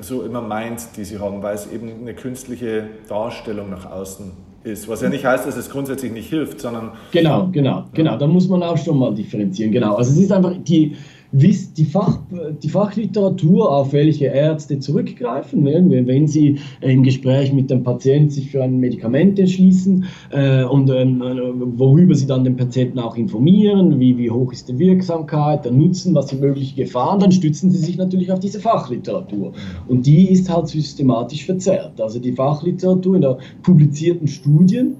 [0.00, 4.32] so immer meint, die sie haben, weil es eben eine künstliche Darstellung nach außen
[4.64, 4.88] ist.
[4.88, 6.92] Was ja nicht heißt, dass es grundsätzlich nicht hilft, sondern.
[7.12, 8.16] Genau, genau, genau.
[8.16, 9.72] Da muss man auch schon mal differenzieren.
[9.72, 9.94] Genau.
[9.94, 10.96] Also es ist einfach die
[11.38, 12.18] wisst die, Fach,
[12.62, 18.50] die Fachliteratur, auf welche Ärzte zurückgreifen, wenn, wenn sie im Gespräch mit dem Patienten sich
[18.50, 24.16] für ein Medikament entschließen äh, und äh, worüber sie dann den Patienten auch informieren, wie,
[24.16, 27.98] wie hoch ist die Wirksamkeit, der Nutzen, was sind mögliche Gefahren, dann stützen sie sich
[27.98, 29.52] natürlich auf diese Fachliteratur.
[29.88, 32.00] Und die ist halt systematisch verzerrt.
[32.00, 34.96] Also die Fachliteratur in der publizierten Studien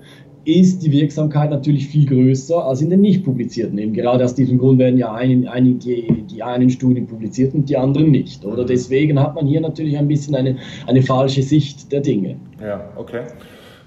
[0.46, 3.76] ist die Wirksamkeit natürlich viel größer als in den nicht publizierten.
[3.78, 7.68] Eben gerade aus diesem Grund werden ja ein, ein, die, die einen Studien publiziert und
[7.68, 8.44] die anderen nicht.
[8.44, 10.56] Oder deswegen hat man hier natürlich ein bisschen eine,
[10.86, 12.36] eine falsche Sicht der Dinge.
[12.60, 13.22] Ja, okay.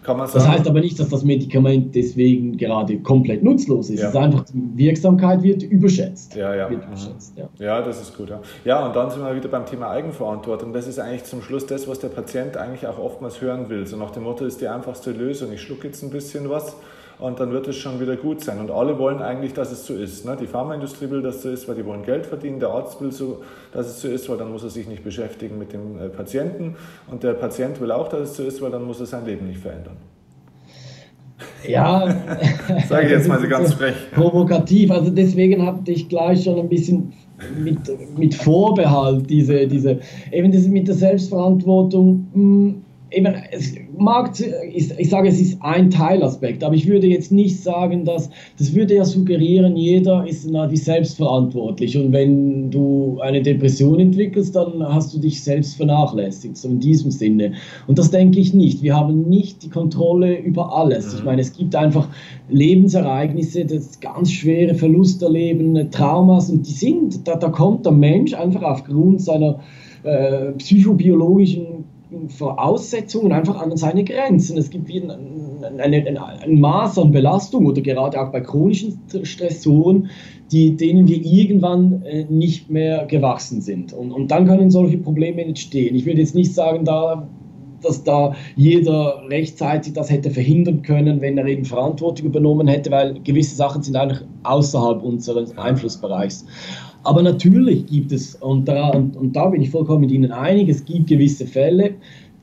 [0.09, 0.43] Kann man sagen.
[0.43, 3.99] Das heißt aber nicht, dass das Medikament deswegen gerade komplett nutzlos ist.
[3.99, 4.07] Ja.
[4.07, 6.35] Es ist einfach, die Wirksamkeit wird überschätzt.
[6.35, 6.67] Ja, ja.
[6.67, 6.87] Wird mhm.
[6.87, 7.47] überschätzt, ja.
[7.59, 8.31] ja, das ist gut.
[8.31, 8.41] Ja.
[8.65, 10.73] ja, und dann sind wir wieder beim Thema Eigenverantwortung.
[10.73, 13.85] Das ist eigentlich zum Schluss das, was der Patient eigentlich auch oftmals hören will.
[13.85, 15.53] So nach dem Motto ist die einfachste Lösung.
[15.53, 16.75] Ich schlucke jetzt ein bisschen was
[17.19, 18.59] und dann wird es schon wieder gut sein.
[18.59, 20.25] Und alle wollen eigentlich, dass es so ist.
[20.25, 20.37] Ne?
[20.39, 22.59] Die Pharmaindustrie will, dass es so ist, weil die wollen Geld verdienen.
[22.59, 23.41] Der Arzt will, so,
[23.73, 26.77] dass es so ist, weil dann muss er sich nicht beschäftigen mit dem äh, Patienten.
[27.11, 29.47] Und der Patient will auch, dass es so ist, weil dann muss er sein Leben
[29.47, 29.97] nicht verändern.
[31.67, 32.07] Ja,
[32.87, 33.95] sage ich jetzt mal so ganz frech.
[34.13, 37.13] Provokativ, also deswegen habe ich gleich schon ein bisschen
[37.57, 37.79] mit,
[38.17, 39.99] mit Vorbehalt diese, diese,
[40.31, 42.27] eben das mit der Selbstverantwortung.
[42.33, 44.31] Mh, hm, eben, es mag,
[44.73, 48.73] ich, ich sage, es ist ein Teilaspekt, aber ich würde jetzt nicht sagen, dass, das
[48.73, 54.83] würde ja suggerieren, jeder ist na, wie selbstverantwortlich und wenn du eine Depression entwickelst, dann
[54.83, 57.53] hast du dich selbst vernachlässigt, so in diesem Sinne.
[57.87, 58.81] Und das denke ich nicht.
[58.83, 61.13] Wir haben nicht die Kontrolle über alles.
[61.13, 61.25] Ich mhm.
[61.25, 62.07] meine, es gibt einfach
[62.49, 68.33] Lebensereignisse, das ganz schwere Verlust erleben, Traumas und die sind, da, da kommt der Mensch
[68.33, 69.59] einfach aufgrund seiner
[70.03, 71.85] äh, psychobiologischen
[72.29, 74.57] Voraussetzungen einfach an seine Grenzen.
[74.57, 75.11] Es gibt ein,
[75.63, 80.09] eine, ein, ein Maß an Belastung oder gerade auch bei chronischen Stressoren,
[80.51, 83.93] die, denen wir irgendwann äh, nicht mehr gewachsen sind.
[83.93, 85.95] Und, und dann können solche Probleme entstehen.
[85.95, 87.27] Ich würde jetzt nicht sagen, da,
[87.81, 93.19] dass da jeder rechtzeitig das hätte verhindern können, wenn er eben Verantwortung übernommen hätte, weil
[93.23, 96.45] gewisse Sachen sind eigentlich außerhalb unseres Einflussbereichs.
[97.03, 100.69] Aber natürlich gibt es, und da, und, und da bin ich vollkommen mit Ihnen einig,
[100.69, 101.95] es gibt gewisse Fälle,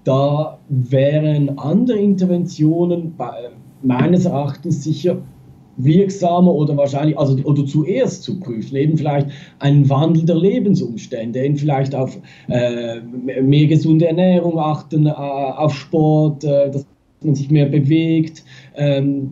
[0.04, 3.50] da wären andere Interventionen bei,
[3.82, 5.18] meines Erachtens sicher
[5.76, 11.56] wirksamer oder wahrscheinlich, also oder zuerst zu prüfen, eben vielleicht einen Wandel der Lebensumstände, eben
[11.56, 12.16] vielleicht auf
[12.48, 16.86] äh, mehr gesunde Ernährung achten, äh, auf Sport, äh, dass
[17.22, 18.44] man sich mehr bewegt,
[18.76, 19.30] ähm,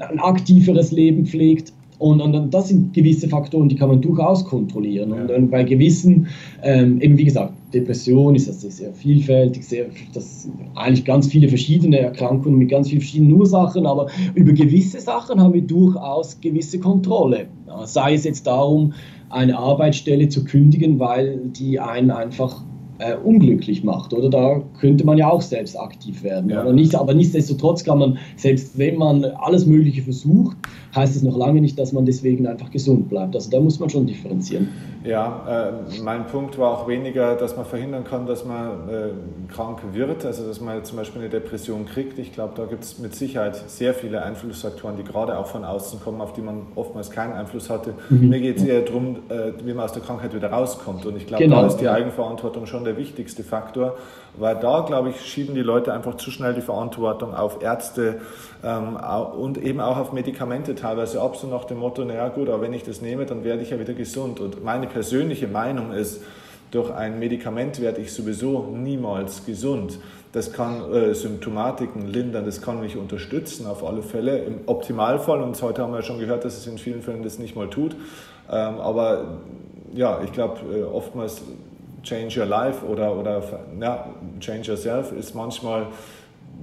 [0.00, 1.72] ein aktiveres Leben pflegt.
[1.98, 5.12] Und, und, das sind gewisse Faktoren, die kann man durchaus kontrollieren.
[5.12, 6.28] Und, und bei gewissen,
[6.62, 11.48] ähm, eben wie gesagt, Depression ist das sehr vielfältig, sehr, das sind eigentlich ganz viele
[11.48, 16.78] verschiedene Erkrankungen mit ganz vielen verschiedenen Ursachen, aber über gewisse Sachen haben wir durchaus gewisse
[16.78, 17.46] Kontrolle.
[17.84, 18.94] Sei es jetzt darum,
[19.28, 22.62] eine Arbeitsstelle zu kündigen, weil die einen einfach
[22.98, 24.12] äh, unglücklich macht.
[24.12, 26.50] Oder da könnte man ja auch selbst aktiv werden.
[26.50, 26.62] Ja.
[26.62, 30.56] Aber, nicht, aber nichtsdestotrotz kann man, selbst wenn man alles Mögliche versucht,
[30.94, 33.34] heißt es noch lange nicht, dass man deswegen einfach gesund bleibt.
[33.34, 34.68] Also da muss man schon differenzieren.
[35.04, 39.80] Ja, äh, mein Punkt war auch weniger, dass man verhindern kann, dass man äh, krank
[39.92, 42.18] wird, also dass man zum Beispiel eine Depression kriegt.
[42.18, 46.00] Ich glaube, da gibt es mit Sicherheit sehr viele Einflussfaktoren, die gerade auch von außen
[46.00, 47.94] kommen, auf die man oftmals keinen Einfluss hatte.
[48.10, 48.28] Mhm.
[48.28, 51.06] Mir geht es eher darum, äh, wie man aus der Krankheit wieder rauskommt.
[51.06, 51.62] Und ich glaube, genau.
[51.62, 53.96] da ist die Eigenverantwortung schon der wichtigste Faktor,
[54.38, 58.20] weil da, glaube ich, schieben die Leute einfach zu schnell die Verantwortung auf Ärzte
[58.64, 58.96] ähm,
[59.36, 62.72] und eben auch auf Medikamente teilweise ab, so nach dem Motto, naja gut, aber wenn
[62.72, 64.40] ich das nehme, dann werde ich ja wieder gesund.
[64.40, 66.22] Und meine persönliche Meinung ist,
[66.70, 69.98] durch ein Medikament werde ich sowieso niemals gesund.
[70.32, 74.38] Das kann äh, Symptomatiken lindern, das kann mich unterstützen auf alle Fälle.
[74.40, 77.56] Im Optimalfall, und heute haben wir schon gehört, dass es in vielen Fällen das nicht
[77.56, 77.96] mal tut.
[78.50, 79.38] Ähm, aber
[79.94, 81.40] ja, ich glaube, äh, oftmals
[82.02, 83.42] Change Your Life oder, oder
[83.80, 84.08] ja,
[84.40, 85.86] Change Yourself ist manchmal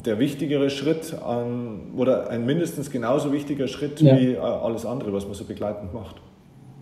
[0.06, 4.18] der wichtigere Schritt ähm, oder ein mindestens genauso wichtiger Schritt ja.
[4.18, 6.18] wie äh, alles andere, was man so begleitend macht.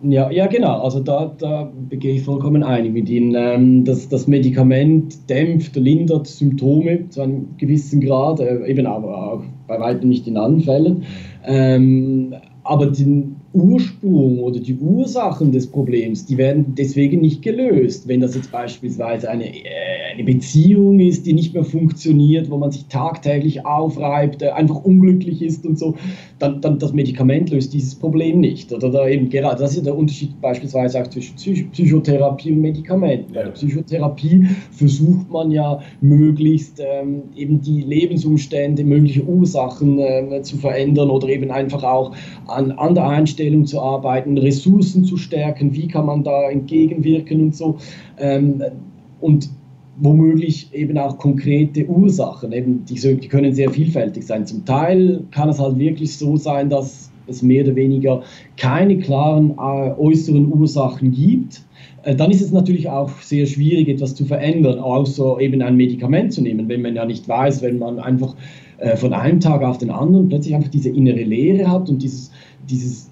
[0.02, 0.82] Ja, ja, genau.
[0.82, 3.34] Also da, da gehe ich vollkommen einig mit Ihnen.
[3.36, 9.42] Ähm, das, das Medikament dämpft, lindert Symptome zu einem gewissen Grad, äh, eben aber auch
[9.66, 11.04] bei weitem nicht in allen Fällen.
[11.44, 18.06] Ähm, aber den Ursprung oder die Ursachen des Problems, die werden deswegen nicht gelöst.
[18.08, 19.62] Wenn das jetzt beispielsweise eine, äh,
[20.12, 25.42] eine Beziehung ist, die nicht mehr funktioniert, wo man sich tagtäglich aufreibt, äh, einfach unglücklich
[25.42, 25.94] ist und so,
[26.38, 28.72] dann, dann das Medikament löst dieses Problem nicht.
[28.72, 33.32] Oder da eben gerade, das ist der Unterschied beispielsweise auch zwischen Psych Psychotherapie und Medikamenten.
[33.32, 40.58] Bei der Psychotherapie versucht man ja möglichst ähm, eben die Lebensumstände, mögliche Ursachen äh, zu
[40.58, 42.12] verändern oder eben einfach auch
[42.46, 43.93] an, an der Einstellung zu arbeiten,
[44.38, 47.76] Ressourcen zu stärken, wie kann man da entgegenwirken und so.
[48.18, 48.62] Ähm,
[49.20, 49.48] und
[49.96, 52.52] womöglich eben auch konkrete Ursachen.
[52.52, 54.46] Eben die, die können sehr vielfältig sein.
[54.46, 58.22] Zum Teil kann es halt wirklich so sein, dass es mehr oder weniger
[58.56, 61.62] keine klaren äh, äußeren Ursachen gibt.
[62.02, 66.32] Äh, dann ist es natürlich auch sehr schwierig, etwas zu verändern, außer eben ein Medikament
[66.32, 68.34] zu nehmen, wenn man ja nicht weiß, wenn man einfach
[68.78, 72.30] äh, von einem Tag auf den anderen plötzlich einfach diese innere Leere hat und dieses,
[72.68, 73.10] dieses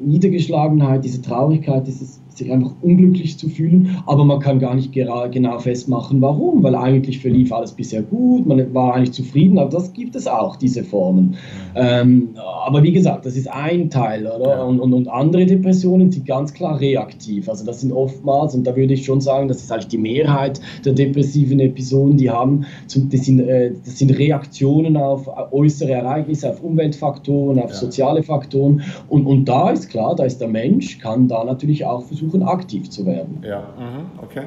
[0.00, 5.58] Niedergeschlagenheit, diese Traurigkeit, dieses sich einfach unglücklich zu fühlen, aber man kann gar nicht genau
[5.58, 10.16] festmachen, warum, weil eigentlich verlief alles bisher gut, man war eigentlich zufrieden, aber das gibt
[10.16, 11.36] es auch, diese Formen.
[11.74, 12.30] Ähm,
[12.66, 14.66] aber wie gesagt, das ist ein Teil, oder?
[14.66, 18.74] Und, und, und, andere Depressionen sind ganz klar reaktiv, also das sind oftmals, und da
[18.76, 22.64] würde ich schon sagen, das ist eigentlich die Mehrheit der depressiven Episoden, die haben,
[23.10, 27.76] das sind, äh, das sind Reaktionen auf äußere Ereignisse, auf Umweltfaktoren, auf ja.
[27.76, 28.82] soziale Faktoren.
[29.08, 32.42] Und, und da ist klar, da ist der Mensch, kann da natürlich auch versuchen, versuchen,
[32.42, 33.42] aktiv zu werden.
[33.42, 34.44] Ja, mhm, okay.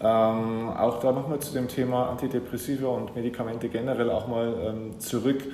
[0.00, 5.44] Ähm, auch da nochmal zu dem Thema Antidepressiva und Medikamente generell auch mal ähm, zurück.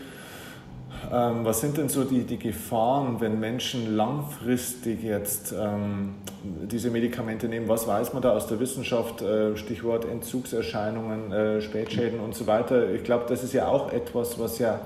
[1.13, 7.49] Ähm, was sind denn so die, die Gefahren, wenn Menschen langfristig jetzt ähm, diese Medikamente
[7.49, 7.69] nehmen?
[7.69, 9.23] Was weiß man da aus der Wissenschaft?
[9.23, 12.91] Äh, Stichwort Entzugserscheinungen, äh, Spätschäden und so weiter.
[12.93, 14.81] Ich glaube, das ist ja auch etwas, was ja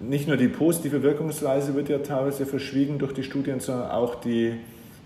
[0.00, 4.52] nicht nur die positive Wirkungsweise wird ja teilweise verschwiegen durch die Studien, sondern auch die,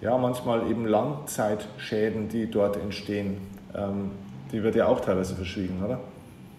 [0.00, 3.37] ja, manchmal eben Langzeitschäden, die dort entstehen,
[3.76, 4.11] ähm,
[4.52, 6.00] die wird ja auch teilweise verschwiegen, oder?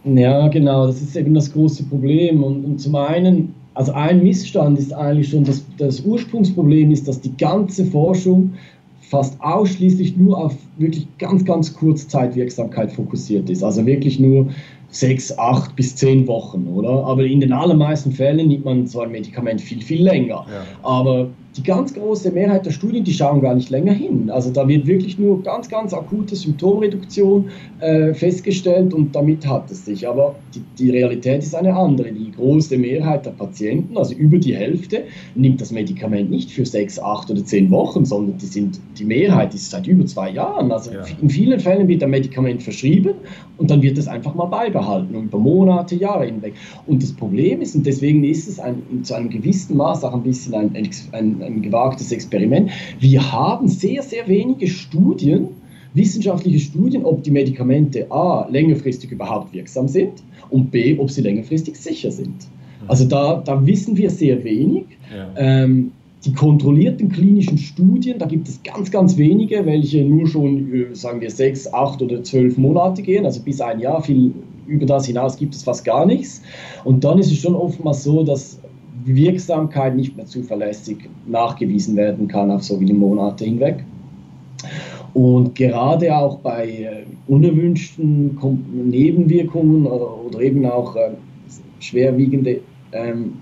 [0.03, 2.43] Ja, genau, das ist eben das große Problem.
[2.43, 7.21] Und, und zum einen, also ein Missstand ist eigentlich schon, dass das Ursprungsproblem ist, dass
[7.21, 8.53] die ganze Forschung
[9.01, 13.63] fast ausschließlich nur auf wirklich ganz, ganz Kurzzeitwirksamkeit fokussiert ist.
[13.63, 14.47] Also wirklich nur
[14.95, 17.05] sechs, acht bis zehn Wochen, oder?
[17.05, 20.45] Aber in den allermeisten Fällen nimmt man zwar ein Medikament viel, viel länger.
[20.49, 20.63] Ja.
[20.83, 24.29] Aber die ganz große Mehrheit der Studien, die schauen gar nicht länger hin.
[24.29, 29.85] Also da wird wirklich nur ganz, ganz akute Symptomreduktion äh, festgestellt und damit hat es
[29.85, 30.07] sich.
[30.07, 32.11] Aber die, die, Realität ist eine andere.
[32.11, 35.03] Die große Mehrheit der Patienten, also über die Hälfte,
[35.35, 39.53] nimmt das Medikament nicht für sechs, acht oder zehn Wochen, sondern die, sind, die Mehrheit
[39.53, 40.71] ist seit über zwei Jahren.
[40.71, 41.03] Also ja.
[41.21, 43.15] in vielen Fällen wird ein Medikament verschrieben
[43.57, 46.53] und dann wird es einfach mal beibehalten, über Monate, Jahre hinweg.
[46.85, 50.23] Und das Problem ist, und deswegen ist es ein, zu einem gewissen Maß auch ein
[50.23, 55.49] bisschen ein, ein, ein gewagtes Experiment, wir haben sehr, sehr wenige Studien,
[55.93, 61.75] wissenschaftliche Studien, ob die Medikamente A längerfristig überhaupt wirksam sind und B, ob sie längerfristig
[61.77, 62.27] sicher sind.
[62.81, 62.89] Mhm.
[62.89, 64.85] Also da, da wissen wir sehr wenig.
[65.15, 65.33] Ja.
[65.37, 65.91] Ähm,
[66.25, 71.21] die kontrollierten klinischen Studien, da gibt es ganz, ganz wenige, welche nur schon, äh, sagen
[71.21, 74.01] wir, sechs, acht oder zwölf Monate gehen, also bis ein Jahr.
[74.01, 74.33] Viel
[74.67, 76.41] über das hinaus gibt es fast gar nichts.
[76.83, 78.59] Und dann ist es schon oftmals so, dass
[79.05, 83.83] Wirksamkeit nicht mehr zuverlässig nachgewiesen werden kann auf so viele Monate hinweg.
[85.13, 88.37] Und gerade auch bei äh, unerwünschten
[88.89, 91.11] Nebenwirkungen oder eben auch äh,
[91.79, 92.59] schwerwiegende
[92.91, 93.33] ähm,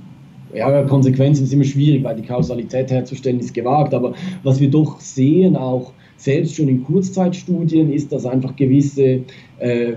[0.54, 3.94] ja, Konsequenzen ist immer schwierig, weil die Kausalität herzustellen ist gewagt.
[3.94, 9.22] Aber was wir doch sehen, auch selbst schon in Kurzzeitstudien, ist, dass einfach gewisse
[9.60, 9.94] äh,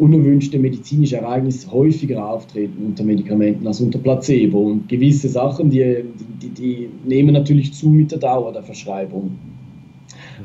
[0.00, 4.58] unerwünschte medizinische Ereignisse häufiger auftreten unter Medikamenten als unter Placebo.
[4.60, 6.04] Und gewisse Sachen, die,
[6.42, 9.38] die, die nehmen natürlich zu mit der Dauer der Verschreibung.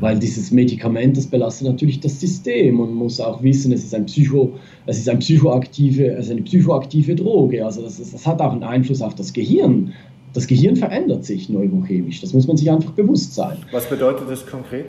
[0.02, 2.76] Weil dieses Medikament, das belastet natürlich das System.
[2.76, 4.54] Man muss auch wissen, es ist, ein Psycho,
[4.88, 7.65] es ist, ein psychoaktive, es ist eine psychoaktive Droge.
[7.65, 9.94] Also das, das hat auch einen Einfluss auf das Gehirn.
[10.34, 12.20] Das Gehirn verändert sich neurochemisch.
[12.20, 13.58] Das muss man sich einfach bewusst sein.
[13.72, 14.88] Was bedeutet das konkret?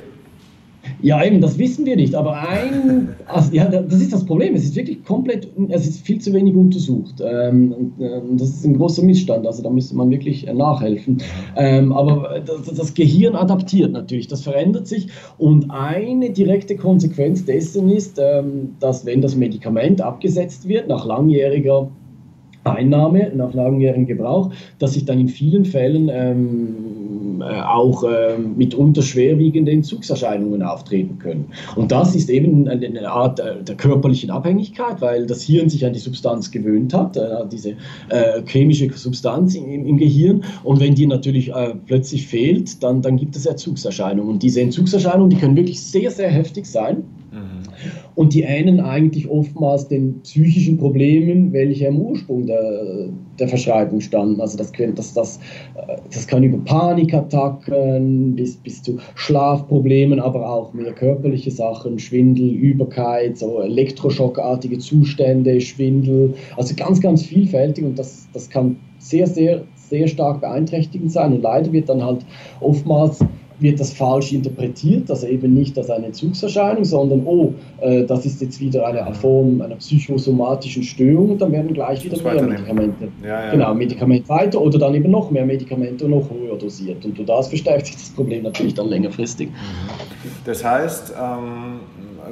[1.02, 2.14] Ja, eben, das wissen wir nicht.
[2.14, 4.54] Aber ein, also, ja, das ist das Problem.
[4.54, 7.22] Es ist wirklich komplett, es ist viel zu wenig untersucht.
[7.24, 9.46] Ähm, und, das ist ein großer Missstand.
[9.46, 11.18] Also da müsste man wirklich äh, nachhelfen.
[11.56, 15.08] Ähm, aber das, das, Gehirn adaptiert natürlich, das verändert sich.
[15.38, 21.88] Und eine direkte Konsequenz dessen ist, ähm, dass wenn das Medikament abgesetzt wird nach langjähriger
[22.66, 26.74] Einnahme nach langjährigem Gebrauch, dass sich dann in vielen Fällen ähm,
[27.40, 31.46] äh, auch ähm, mitunter schwerwiegende Entzugserscheinungen auftreten können.
[31.74, 35.92] Und das ist eben eine Art äh, der körperlichen Abhängigkeit, weil das Hirn sich an
[35.92, 37.70] die Substanz gewöhnt hat, äh, diese
[38.08, 40.44] äh, chemische Substanz im, im, Gehirn.
[40.64, 44.34] Und wenn die natürlich äh, plötzlich fehlt, dann, dann gibt es Entzugserscheinungen.
[44.34, 47.04] Und diese Entzugserscheinungen, die können wirklich sehr, sehr heftig sein.
[48.14, 53.08] Und die einen eigentlich oftmals den psychischen Problemen, welche am Ursprung der,
[53.38, 54.40] der Verschreibung standen.
[54.40, 55.40] Also das, das, das,
[56.12, 63.38] das kann über Panikattacken bis, bis zu Schlafproblemen, aber auch mehr körperliche Sachen, Schwindel, Übelkeit,
[63.38, 70.08] so elektroschockartige Zustände, Schwindel, also ganz, ganz vielfältig und das, das kann sehr, sehr, sehr
[70.08, 72.24] stark beeinträchtigend sein und leider wird dann halt
[72.60, 73.20] oftmals
[73.58, 78.40] wird das falsch interpretiert, also eben nicht als eine Entzugserscheinung, sondern oh, äh, das ist
[78.40, 83.08] jetzt wieder eine Form einer psychosomatischen Störung und dann werden gleich wieder mehr Medikamente.
[83.22, 83.50] Ja, ja.
[83.50, 87.04] Genau, Medikament weiter oder dann eben noch mehr Medikamente und noch höher dosiert.
[87.04, 89.48] Und durch das verstärkt sich das Problem natürlich dann längerfristig.
[89.48, 89.52] Mhm.
[90.44, 91.80] Das heißt, ähm,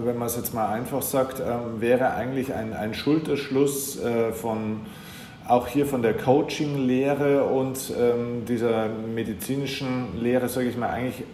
[0.04, 4.80] wenn man es jetzt mal einfach sagt, ähm, wäre eigentlich ein, ein Schulterschluss äh, von
[5.46, 11.24] auch hier von der Coaching-Lehre und ähm, dieser medizinischen Lehre, sage ich mal, eigentlich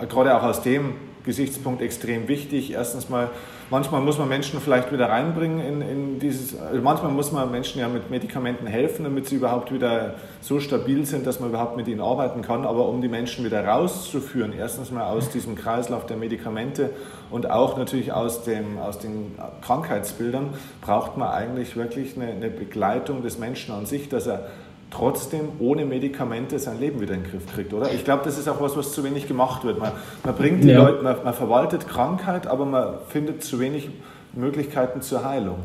[0.00, 0.94] äh, gerade auch aus dem
[1.24, 2.72] Gesichtspunkt extrem wichtig.
[2.72, 3.30] Erstens mal
[3.70, 7.80] manchmal muss man Menschen vielleicht wieder reinbringen in, in dieses, also manchmal muss man Menschen
[7.80, 11.88] ja mit Medikamenten helfen, damit sie überhaupt wieder so stabil sind, dass man überhaupt mit
[11.88, 12.66] ihnen arbeiten kann.
[12.66, 16.90] Aber um die Menschen wieder rauszuführen, erstens mal aus diesem Kreislauf der Medikamente
[17.30, 23.22] und auch natürlich aus, dem, aus den Krankheitsbildern, braucht man eigentlich wirklich eine, eine Begleitung
[23.22, 24.48] des Menschen an sich, dass er
[24.90, 27.92] trotzdem ohne Medikamente sein Leben wieder in den Griff kriegt, oder?
[27.92, 29.78] Ich glaube, das ist auch was, was zu wenig gemacht wird.
[29.78, 29.92] Man,
[30.24, 30.82] man bringt die ja.
[30.82, 33.88] Leute, man, man verwaltet Krankheit, aber man findet zu wenig
[34.32, 35.58] Möglichkeiten zur Heilung.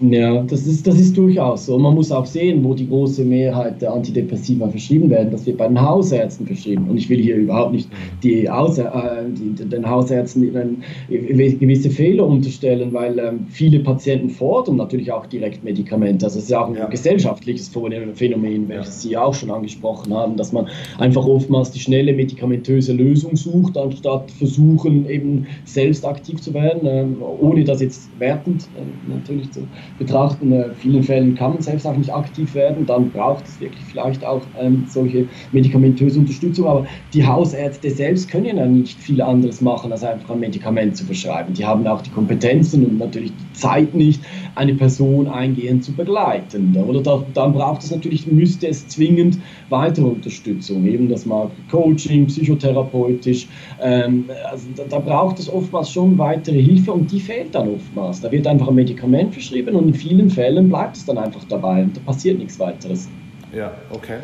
[0.00, 1.78] Ja, das ist, das ist durchaus so.
[1.78, 5.30] Man muss auch sehen, wo die große Mehrheit der Antidepressiva verschrieben werden.
[5.30, 6.88] Das wird bei den Hausärzten verschrieben.
[6.88, 7.88] Und ich will hier überhaupt nicht
[8.22, 15.12] die Hauser, äh, die, den Hausärzten gewisse Fehler unterstellen, weil ähm, viele Patienten fordern natürlich
[15.12, 16.26] auch direkt Medikamente.
[16.26, 16.86] Also es ist ja auch ein ja.
[16.86, 17.70] gesellschaftliches
[18.14, 19.10] Phänomen, welches ja.
[19.10, 20.66] Sie auch schon angesprochen haben, dass man
[20.98, 27.04] einfach oftmals die schnelle medikamentöse Lösung sucht, anstatt versuchen, eben selbst aktiv zu werden, äh,
[27.40, 29.60] ohne das jetzt wertend äh, natürlich zu
[29.98, 30.52] betrachten.
[30.52, 34.24] In vielen Fällen kann man selbst auch nicht aktiv werden, dann braucht es wirklich vielleicht
[34.24, 36.66] auch ähm, solche medikamentöse Unterstützung.
[36.66, 41.04] Aber die Hausärzte selbst können ja nicht viel anderes machen, als einfach ein Medikament zu
[41.04, 41.54] verschreiben.
[41.54, 44.22] Die haben auch die Kompetenzen und natürlich die Zeit nicht,
[44.54, 46.76] eine Person eingehend zu begleiten.
[46.76, 49.38] Oder da, dann braucht es natürlich, müsste es zwingend
[49.68, 53.48] weitere Unterstützung, eben das mag Coaching, psychotherapeutisch.
[53.80, 58.20] Ähm, also da, da braucht es oftmals schon weitere Hilfe und die fehlt dann oftmals.
[58.20, 61.82] Da wird einfach ein Medikament verschrieben und in vielen Fällen bleibt es dann einfach dabei
[61.82, 63.16] und da passiert nichts weiteres.
[63.50, 64.20] Ja, okay.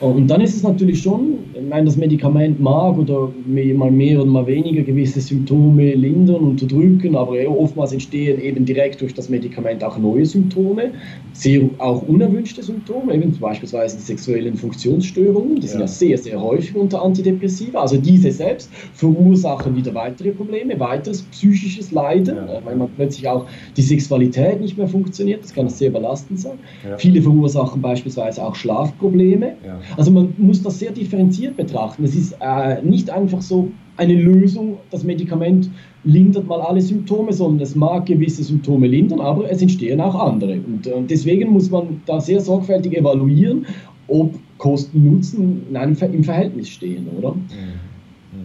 [0.00, 1.38] Und dann ist es natürlich schon,
[1.68, 7.34] meine, das Medikament mag oder mal mehr oder mal weniger gewisse Symptome lindern, unterdrücken, aber
[7.48, 10.90] oftmals entstehen eben direkt durch das Medikament auch neue Symptome,
[11.32, 15.68] sehr auch unerwünschte Symptome, eben beispielsweise die sexuellen Funktionsstörungen, die ja.
[15.68, 17.80] sind ja sehr, sehr häufig unter Antidepressiva.
[17.80, 22.60] Also diese selbst verursachen wieder weitere Probleme, weiteres psychisches Leiden, ja.
[22.64, 26.58] weil man plötzlich auch die Sexualität nicht mehr funktioniert, das kann sehr belastend sein.
[26.88, 26.96] Ja.
[26.98, 29.54] Viele verursachen beispielsweise auch Schlafprobleme.
[29.96, 32.04] Also man muss das sehr differenziert betrachten.
[32.04, 35.70] Es ist äh, nicht einfach so eine Lösung, das Medikament
[36.04, 40.60] lindert mal alle Symptome, sondern es mag gewisse Symptome lindern, aber es entstehen auch andere.
[40.60, 43.66] Und äh, deswegen muss man da sehr sorgfältig evaluieren,
[44.08, 47.32] ob Kosten-Nutzen im Verhältnis stehen, oder?
[47.34, 47.42] Mhm.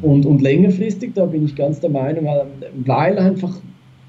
[0.01, 0.03] Mhm.
[0.03, 2.45] Und, und längerfristig, da bin ich ganz der Meinung, äh,
[2.85, 3.55] weil einfach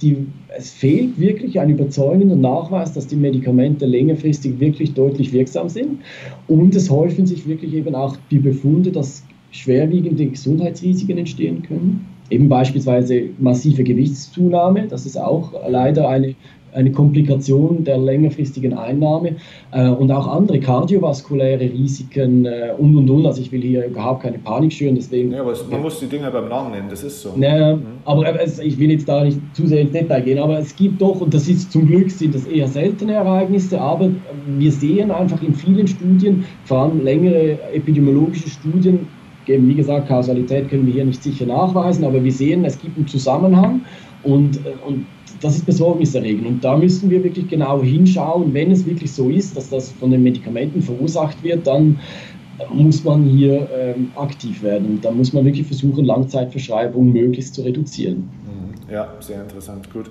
[0.03, 0.17] die,
[0.57, 6.01] es fehlt wirklich ein überzeugender Nachweis, dass die Medikamente längerfristig wirklich deutlich wirksam sind.
[6.47, 12.07] Und es häufen sich wirklich eben auch die Befunde, dass schwerwiegende Gesundheitsrisiken entstehen können.
[12.31, 16.35] Eben beispielsweise massive Gewichtszunahme, das ist auch leider eine
[16.73, 19.37] eine Komplikation der längerfristigen Einnahme
[19.73, 23.27] äh, und auch andere kardiovaskuläre Risiken äh, und und und.
[23.27, 25.33] Also ich will hier überhaupt keine Panik schüren, deswegen.
[25.33, 25.79] Ja, aber man ja.
[25.79, 27.35] muss die Dinge beim Namen nennen, das ist so.
[27.39, 27.83] Ja, mhm.
[28.05, 31.01] aber es, ich will jetzt da nicht zu sehr ins Detail gehen, aber es gibt
[31.01, 34.11] doch, und das ist zum Glück sind das eher seltene Ereignisse, aber
[34.59, 39.07] wir sehen einfach in vielen Studien, vor allem längere epidemiologische Studien,
[39.47, 43.07] wie gesagt, Kausalität können wir hier nicht sicher nachweisen, aber wir sehen, es gibt einen
[43.07, 43.81] Zusammenhang
[44.23, 45.07] und, äh, und
[45.41, 46.47] das ist besorgniserregend.
[46.47, 50.11] Und da müssen wir wirklich genau hinschauen, wenn es wirklich so ist, dass das von
[50.11, 51.99] den Medikamenten verursacht wird, dann
[52.73, 55.01] muss man hier ähm, aktiv werden.
[55.01, 58.29] Da muss man wirklich versuchen, Langzeitverschreibungen möglichst zu reduzieren.
[58.45, 58.93] Mhm.
[58.93, 60.11] Ja, sehr interessant, gut.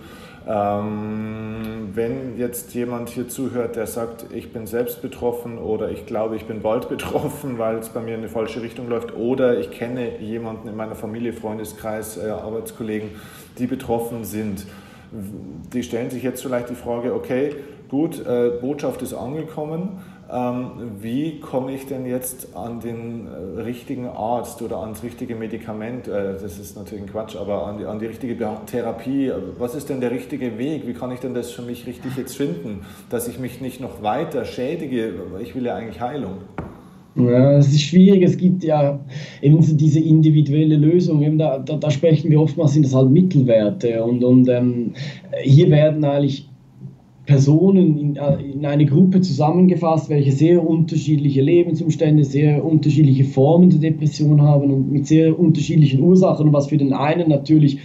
[0.50, 6.38] Ähm, wenn jetzt jemand hier zuhört, der sagt, ich bin selbst betroffen oder ich glaube,
[6.38, 9.72] ich bin bald betroffen, weil es bei mir in eine falsche Richtung läuft oder ich
[9.72, 13.10] kenne jemanden in meiner Familie, Freundeskreis, äh, Arbeitskollegen,
[13.58, 14.66] die betroffen sind,
[15.12, 17.56] die stellen sich jetzt vielleicht die Frage, okay,
[17.90, 24.08] gut, äh, Botschaft ist angekommen, ähm, wie komme ich denn jetzt an den äh, richtigen
[24.08, 26.08] Arzt oder ans richtige Medikament?
[26.08, 29.32] Äh, das ist natürlich ein Quatsch, aber an die, an die richtige Therapie.
[29.58, 30.86] Was ist denn der richtige Weg?
[30.86, 34.04] Wie kann ich denn das für mich richtig jetzt finden, dass ich mich nicht noch
[34.04, 35.14] weiter schädige?
[35.40, 36.40] Ich will ja eigentlich Heilung.
[37.18, 38.22] Ja, es ist schwierig.
[38.24, 39.00] Es gibt ja
[39.42, 41.24] eben diese individuelle Lösung.
[41.24, 44.04] Eben da, da, da, sprechen wir oftmals, sind das halt Mittelwerte.
[44.04, 44.94] Und, und ähm,
[45.44, 46.48] hier werden eigentlich
[47.26, 53.80] Personen in, äh, in, eine Gruppe zusammengefasst, welche sehr unterschiedliche Lebensumstände, sehr unterschiedliche Formen der
[53.80, 57.80] Depression haben und mit sehr unterschiedlichen Ursachen, was für den einen natürlich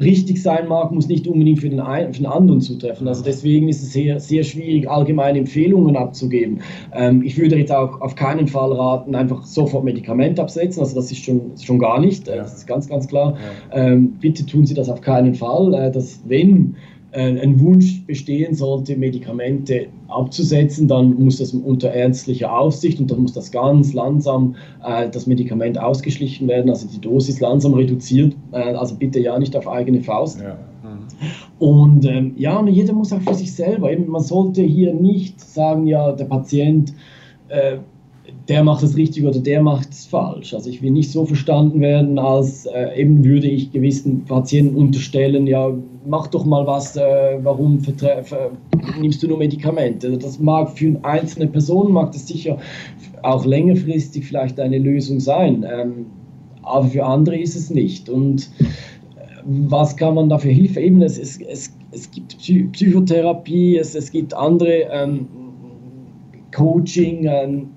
[0.00, 3.08] richtig sein mag, muss nicht unbedingt für den, einen, für den anderen zutreffen.
[3.08, 6.60] Also deswegen ist es sehr, sehr schwierig, allgemeine Empfehlungen abzugeben.
[6.94, 10.80] Ähm, ich würde jetzt auch auf keinen Fall raten, einfach sofort Medikamente absetzen.
[10.80, 12.28] Also das ist schon, schon gar nicht.
[12.28, 12.36] Ja.
[12.36, 13.36] Das ist ganz, ganz klar.
[13.72, 15.74] Ähm, bitte tun Sie das auf keinen Fall.
[15.74, 22.52] Äh, dass wenn äh, ein Wunsch bestehen sollte, Medikamente abzusetzen, dann muss das unter ärztlicher
[22.52, 27.40] Aufsicht und dann muss das ganz langsam, äh, das Medikament ausgeschlichen werden, also die Dosis
[27.40, 28.36] langsam reduziert.
[28.52, 30.40] Äh, also bitte ja nicht auf eigene Faust.
[30.40, 30.58] Ja.
[31.58, 35.40] Und ähm, ja, und jeder muss auch für sich selber, eben, man sollte hier nicht
[35.40, 36.92] sagen, ja, der Patient
[37.48, 37.78] äh,
[38.48, 40.54] der macht es richtig oder der macht es falsch.
[40.54, 45.46] Also ich will nicht so verstanden werden, als äh, eben würde ich gewissen Patienten unterstellen,
[45.46, 45.70] ja,
[46.06, 47.80] mach doch mal was, äh, warum
[49.00, 50.06] nimmst du nur Medikamente?
[50.06, 52.58] Also das mag für eine einzelne Person, mag das sicher
[53.22, 56.06] auch längerfristig vielleicht eine Lösung sein, ähm,
[56.62, 58.08] aber für andere ist es nicht.
[58.08, 60.80] Und äh, was kann man da für Hilfe?
[60.80, 65.28] Eben, es, es, es, es gibt Psychotherapie, es, es gibt andere ähm,
[66.54, 67.70] Coaching, ähm,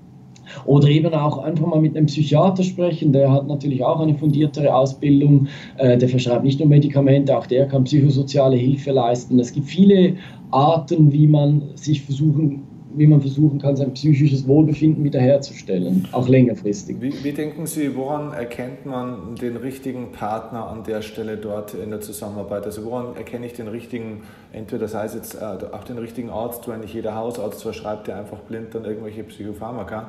[0.64, 4.74] oder eben auch einfach mal mit einem Psychiater sprechen, der hat natürlich auch eine fundiertere
[4.74, 9.38] Ausbildung, äh, der verschreibt nicht nur Medikamente, auch der kann psychosoziale Hilfe leisten.
[9.38, 10.16] Es gibt viele
[10.50, 12.62] Arten, wie man sich versuchen
[12.94, 16.96] wie man versuchen kann, sein psychisches Wohlbefinden wiederherzustellen, auch längerfristig.
[17.00, 21.90] Wie, wie, denken Sie, woran erkennt man den richtigen Partner an der Stelle dort in
[21.90, 22.64] der Zusammenarbeit?
[22.64, 24.22] Also woran erkenne ich den richtigen,
[24.52, 28.18] entweder das heißt jetzt äh, auch den richtigen Arzt, weil nicht jeder Hausarzt verschreibt ja
[28.18, 30.08] einfach blind dann irgendwelche Psychopharmaka,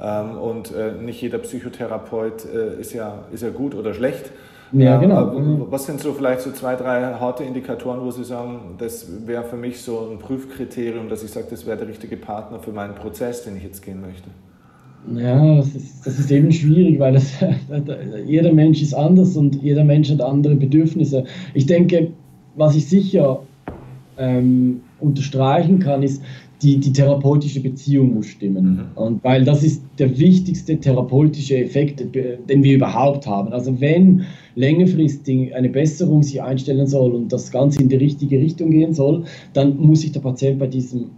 [0.00, 4.30] ähm, und äh, nicht jeder Psychotherapeut äh, ist, ja, ist ja gut oder schlecht.
[4.74, 5.66] Ja, genau.
[5.70, 9.56] Was sind so vielleicht so zwei, drei harte Indikatoren, wo Sie sagen, das wäre für
[9.56, 13.44] mich so ein Prüfkriterium, dass ich sage, das wäre der richtige Partner für meinen Prozess,
[13.44, 14.30] den ich jetzt gehen möchte?
[15.14, 17.32] Ja, das ist, das ist eben schwierig, weil das,
[18.26, 21.24] jeder Mensch ist anders und jeder Mensch hat andere Bedürfnisse.
[21.52, 22.10] Ich denke,
[22.56, 23.40] was ich sicher
[24.16, 26.22] ähm, unterstreichen kann, ist,
[26.62, 28.90] die, die therapeutische Beziehung muss stimmen.
[28.94, 29.02] Mhm.
[29.02, 33.52] Und weil das ist der wichtigste therapeutische Effekt, den wir überhaupt haben.
[33.52, 34.24] Also wenn
[34.54, 39.24] längerfristig eine Besserung sich einstellen soll und das Ganze in die richtige Richtung gehen soll,
[39.52, 41.10] dann muss sich der Patient bei diesem,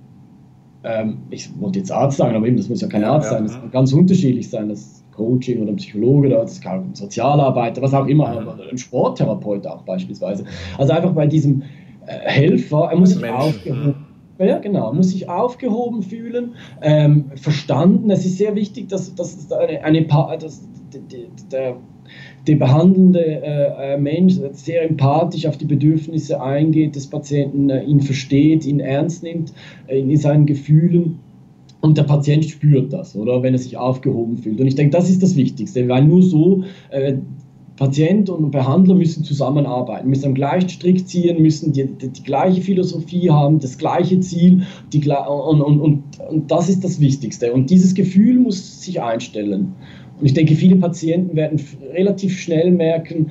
[0.85, 3.45] ähm, ich wollte jetzt Arzt sagen, aber eben, das muss ja kein Arzt ja, sein,
[3.45, 7.83] das kann ganz unterschiedlich sein, das Coaching oder ein Psychologe oder das kann ein Sozialarbeiter,
[7.83, 8.71] was auch immer, mhm.
[8.71, 10.45] ein Sporttherapeut auch beispielsweise.
[10.79, 11.63] Also einfach bei diesem
[12.07, 14.06] äh, Helfer, er muss sich aufgehoben
[14.39, 18.11] ja, genau, muss sich aufgehoben fühlen, ähm, verstanden.
[18.11, 20.63] Es ist sehr wichtig, dass, dass eine, eine dass
[21.51, 21.77] der,
[22.47, 28.01] der behandelnde äh, äh, Mensch sehr empathisch auf die Bedürfnisse eingeht des Patienten, äh, ihn
[28.01, 29.53] versteht, ihn ernst nimmt
[29.87, 31.19] äh, in seinen Gefühlen.
[31.81, 33.43] Und der Patient spürt das, oder?
[33.43, 34.61] Wenn er sich aufgehoben fühlt.
[34.61, 37.15] Und ich denke, das ist das Wichtigste, weil nur so äh,
[37.77, 42.63] Patient und Behandler müssen zusammenarbeiten, müssen am gleichen Strick ziehen, müssen die, die, die gleiche
[42.63, 44.63] Philosophie haben, das gleiche Ziel
[44.93, 47.53] die, und, und, und, und das ist das Wichtigste.
[47.53, 49.75] Und dieses Gefühl muss sich einstellen.
[50.19, 51.61] Und ich denke, viele Patienten werden
[51.93, 53.31] relativ schnell merken,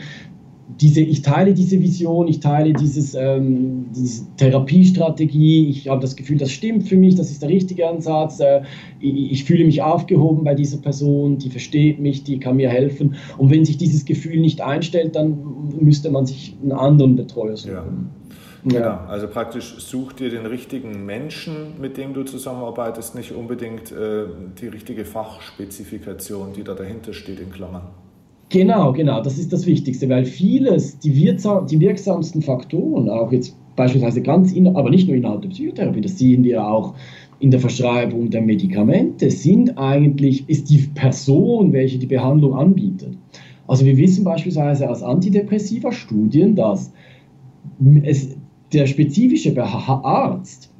[0.81, 6.37] diese, ich teile diese Vision, ich teile dieses, ähm, diese Therapiestrategie, ich habe das Gefühl,
[6.37, 8.61] das stimmt für mich, das ist der richtige Ansatz, äh,
[8.99, 13.15] ich, ich, fühle mich aufgehoben bei dieser Person, die versteht mich, die kann mir helfen.
[13.37, 15.37] Und wenn sich dieses Gefühl nicht einstellt, dann
[15.79, 17.73] müsste man sich einen anderen Betreuer suchen.
[17.73, 17.85] Ja.
[18.65, 18.79] Ja.
[18.79, 24.25] Genau, also praktisch such dir den richtigen Menschen, mit dem du zusammenarbeitest, nicht unbedingt äh,
[24.59, 27.83] die richtige Fachspezifikation, die da dahinter steht in Klammern.
[28.49, 33.57] Genau, genau, das ist das Wichtigste, weil vieles, die, wirksam, die wirksamsten Faktoren, auch jetzt
[33.75, 36.93] beispielsweise ganz, in, aber nicht nur innerhalb der Psychotherapie, das sehen wir auch
[37.39, 43.17] in der Verschreibung der Medikamente, sind eigentlich, ist die Person, welche die Behandlung anbietet.
[43.67, 46.93] Also wir wissen beispielsweise aus antidepressiva Studien, dass
[48.03, 48.37] es,
[48.71, 50.71] der spezifische Arzt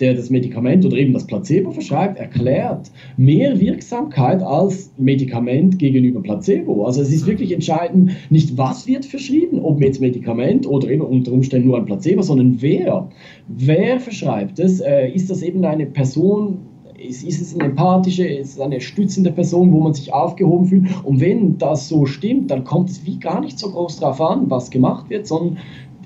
[0.00, 6.84] der das Medikament oder eben das Placebo verschreibt, erklärt mehr Wirksamkeit als Medikament gegenüber Placebo.
[6.84, 11.32] Also es ist wirklich entscheidend, nicht was wird verschrieben, ob jetzt Medikament oder eben unter
[11.32, 13.08] Umständen nur ein Placebo, sondern wer.
[13.48, 14.80] Wer verschreibt es?
[14.80, 16.58] Äh, ist das eben eine Person,
[16.98, 21.04] ist, ist, es eine empathische, ist es eine stützende Person, wo man sich aufgehoben fühlt?
[21.04, 24.50] Und wenn das so stimmt, dann kommt es wie gar nicht so groß darauf an,
[24.50, 25.58] was gemacht wird, sondern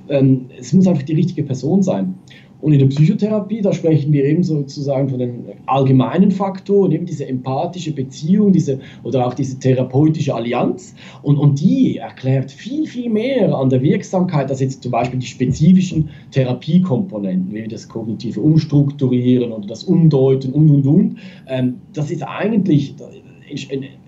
[0.09, 2.14] ähm, es muss einfach die richtige Person sein.
[2.61, 7.26] Und in der Psychotherapie, da sprechen wir eben sozusagen von den allgemeinen Faktoren, eben diese
[7.26, 10.94] empathische Beziehung diese, oder auch diese therapeutische Allianz.
[11.22, 15.26] Und, und die erklärt viel, viel mehr an der Wirksamkeit als jetzt zum Beispiel die
[15.26, 21.16] spezifischen Therapiekomponenten, wie das kognitive Umstrukturieren oder das Umdeuten und, und, und.
[21.48, 22.94] Ähm, das ist eigentlich,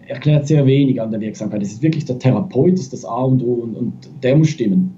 [0.07, 1.63] erklärt sehr wenig an der Wirksamkeit.
[1.63, 3.93] Es ist wirklich der Therapeut, ist das A und O und, und
[4.23, 4.95] der muss stimmen.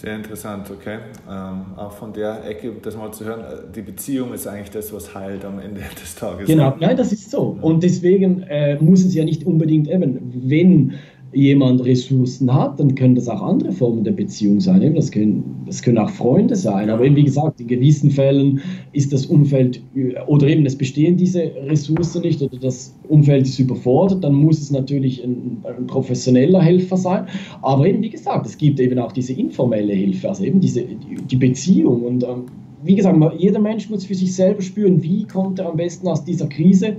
[0.00, 0.98] Sehr interessant, okay.
[1.28, 4.92] Ähm, auch von der Ecke, das mal zu hören, äh, die Beziehung ist eigentlich das,
[4.92, 6.46] was heilt am Ende des Tages.
[6.46, 7.58] Genau, nein, das ist so.
[7.60, 10.94] Und deswegen äh, muss es ja nicht unbedingt eben, wenn
[11.32, 14.94] jemand Ressourcen hat, dann können das auch andere Formen der Beziehung sein.
[14.94, 16.88] Das können, das können auch Freunde sein.
[16.88, 18.60] Aber eben, wie gesagt, in gewissen Fällen
[18.92, 19.82] ist das Umfeld
[20.26, 24.70] oder eben es bestehen diese Ressourcen nicht oder das Umfeld ist überfordert, dann muss es
[24.70, 27.26] natürlich ein, ein professioneller Helfer sein.
[27.60, 30.84] Aber eben, wie gesagt, es gibt eben auch diese informelle Hilfe, also eben diese,
[31.30, 32.04] die Beziehung.
[32.04, 32.46] Und ähm,
[32.82, 36.24] wie gesagt, jeder Mensch muss für sich selber spüren, wie kommt er am besten aus
[36.24, 36.96] dieser Krise.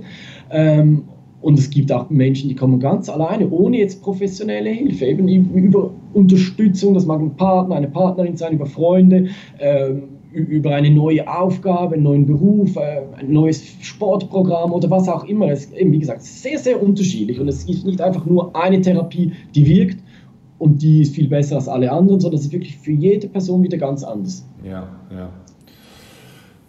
[0.50, 1.02] Ähm,
[1.42, 5.90] und es gibt auch Menschen, die kommen ganz alleine, ohne jetzt professionelle Hilfe, eben über
[6.12, 9.28] Unterstützung, das mag ein Partner, eine Partnerin sein, über Freunde,
[9.58, 9.94] äh,
[10.32, 15.50] über eine neue Aufgabe, einen neuen Beruf, äh, ein neues Sportprogramm oder was auch immer.
[15.50, 18.80] Es ist eben, wie gesagt, sehr, sehr unterschiedlich und es ist nicht einfach nur eine
[18.80, 19.98] Therapie, die wirkt
[20.58, 23.62] und die ist viel besser als alle anderen, sondern es ist wirklich für jede Person
[23.62, 24.46] wieder ganz anders.
[24.62, 25.30] Ja, ja.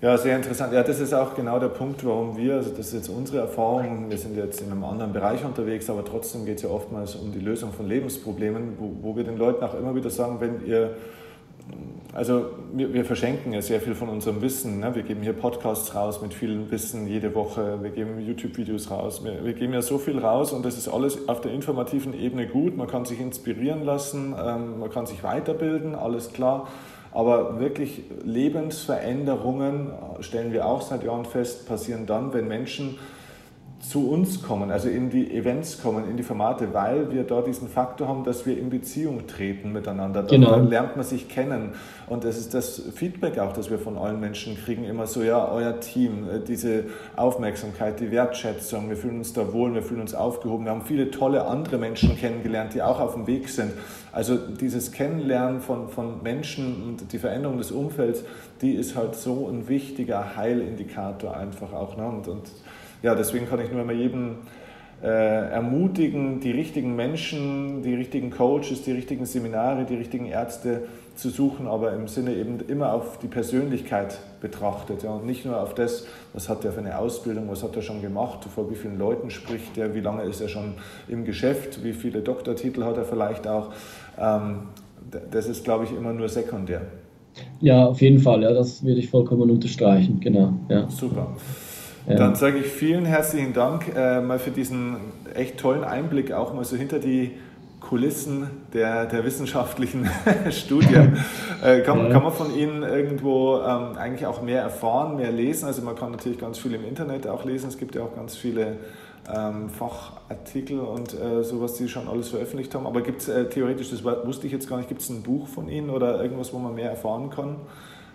[0.01, 0.73] Ja, sehr interessant.
[0.73, 4.09] Ja, das ist auch genau der Punkt, warum wir, also das ist jetzt unsere Erfahrung,
[4.09, 7.31] wir sind jetzt in einem anderen Bereich unterwegs, aber trotzdem geht es ja oftmals um
[7.31, 10.95] die Lösung von Lebensproblemen, wo, wo wir den Leuten auch immer wieder sagen, wenn ihr,
[12.13, 14.79] also wir, wir verschenken ja sehr viel von unserem Wissen.
[14.79, 14.95] Ne?
[14.95, 19.45] Wir geben hier Podcasts raus mit viel Wissen jede Woche, wir geben YouTube-Videos raus, wir,
[19.45, 22.75] wir, geben ja so viel raus und das ist alles auf der informativen Ebene gut.
[22.75, 26.67] Man kann sich inspirieren lassen, ähm, man kann sich weiterbilden, alles klar.
[27.13, 29.91] Aber wirklich Lebensveränderungen,
[30.21, 32.97] stellen wir auch seit Jahren fest, passieren dann, wenn Menschen
[33.81, 37.67] zu uns kommen, also in die Events kommen, in die Formate, weil wir da diesen
[37.67, 40.23] Faktor haben, dass wir in Beziehung treten miteinander.
[40.23, 40.51] Genau.
[40.51, 41.71] Dann lernt man sich kennen.
[42.07, 45.49] Und das ist das Feedback auch, das wir von allen Menschen kriegen, immer so, ja,
[45.51, 50.13] euer Team, äh, diese Aufmerksamkeit, die Wertschätzung, wir fühlen uns da wohl, wir fühlen uns
[50.13, 50.65] aufgehoben.
[50.65, 53.73] Wir haben viele tolle andere Menschen kennengelernt, die auch auf dem Weg sind.
[54.11, 58.23] Also dieses Kennenlernen von, von Menschen und die Veränderung des Umfelds,
[58.61, 61.97] die ist halt so ein wichtiger Heilindikator einfach auch.
[61.97, 62.05] Ne?
[62.05, 62.43] Und, und
[63.01, 64.37] ja, deswegen kann ich nur immer jedem
[65.03, 70.83] äh, ermutigen, die richtigen Menschen, die richtigen Coaches, die richtigen Seminare, die richtigen Ärzte
[71.15, 75.61] zu suchen, aber im Sinne eben immer auf die Persönlichkeit betrachtet ja, und nicht nur
[75.61, 78.75] auf das, was hat er für eine Ausbildung, was hat er schon gemacht, vor wie
[78.75, 80.73] vielen Leuten spricht er, wie lange ist er schon
[81.07, 83.71] im Geschäft, wie viele Doktortitel hat er vielleicht auch.
[84.19, 84.63] Ähm,
[85.31, 86.81] das ist, glaube ich, immer nur sekundär.
[87.59, 90.53] Ja, auf jeden Fall, ja, das würde ich vollkommen unterstreichen, genau.
[90.69, 90.89] Ja.
[90.89, 91.27] Super.
[92.07, 94.97] Dann sage ich vielen herzlichen Dank äh, mal für diesen
[95.33, 97.31] echt tollen Einblick auch mal so hinter die
[97.79, 100.09] Kulissen der, der wissenschaftlichen
[100.49, 101.17] Studien.
[101.63, 105.67] Äh, kann, kann, man von Ihnen irgendwo ähm, eigentlich auch mehr erfahren, mehr lesen?
[105.67, 107.67] Also man kann natürlich ganz viel im Internet auch lesen.
[107.67, 108.77] Es gibt ja auch ganz viele
[109.31, 112.87] ähm, Fachartikel und äh, so, was Sie schon alles veröffentlicht haben.
[112.87, 115.47] Aber gibt es äh, theoretisch, das wusste ich jetzt gar nicht, gibt es ein Buch
[115.47, 117.57] von Ihnen oder irgendwas, wo man mehr erfahren kann?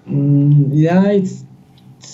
[0.06, 1.46] Mm, ja, jetzt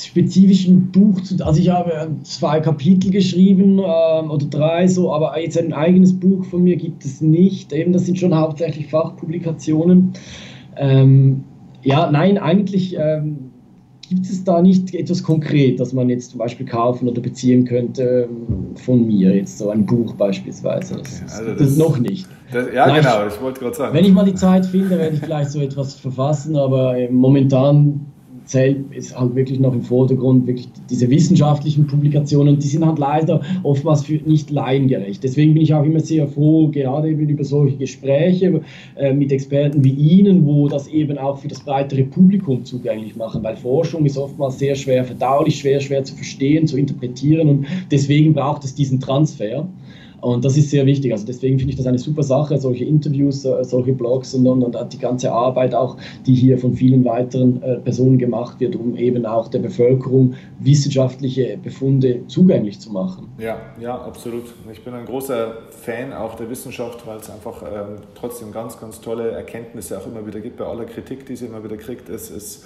[0.06, 5.38] spezifisch ein Buch zu, also ich habe zwei Kapitel geschrieben ähm, oder drei so, aber
[5.40, 7.72] jetzt ein eigenes Buch von mir gibt es nicht.
[7.72, 10.12] Eben, das sind schon hauptsächlich Fachpublikationen.
[10.76, 11.44] Ähm,
[11.82, 13.50] ja, nein, eigentlich ähm,
[14.08, 18.28] gibt es da nicht etwas konkret, das man jetzt zum Beispiel kaufen oder beziehen könnte
[18.28, 20.96] ähm, von mir, jetzt so ein Buch beispielsweise.
[20.96, 22.26] Das, okay, also das, das noch nicht.
[22.52, 23.94] Das, ja, Nein, genau, ich wollte gerade sagen.
[23.94, 28.11] Wenn ich mal die Zeit finde, werde ich vielleicht so etwas verfassen, aber äh, momentan
[28.44, 33.40] zählt, ist halt wirklich noch im Vordergrund wirklich diese wissenschaftlichen Publikationen, die sind halt leider
[33.62, 35.22] oftmals für nicht laiengerecht.
[35.22, 38.60] Deswegen bin ich auch immer sehr froh, gerade eben über solche Gespräche
[38.96, 43.42] äh, mit Experten wie Ihnen, wo das eben auch für das breitere Publikum zugänglich machen,
[43.42, 48.32] weil Forschung ist oftmals sehr schwer verdaulich, schwer, schwer zu verstehen, zu interpretieren und deswegen
[48.32, 49.66] braucht es diesen Transfer.
[50.22, 51.12] Und das ist sehr wichtig.
[51.12, 54.62] Also deswegen finde ich das eine super Sache, solche Interviews, äh, solche Blogs und, und,
[54.62, 55.96] und die ganze Arbeit auch,
[56.26, 61.58] die hier von vielen weiteren äh, Personen gemacht wird, um eben auch der Bevölkerung wissenschaftliche
[61.60, 63.28] Befunde zugänglich zu machen.
[63.38, 64.44] Ja, ja, absolut.
[64.72, 69.00] Ich bin ein großer Fan auch der Wissenschaft, weil es einfach ähm, trotzdem ganz, ganz
[69.00, 70.56] tolle Erkenntnisse auch immer wieder gibt.
[70.56, 72.64] Bei aller Kritik, die sie immer wieder kriegt, es ist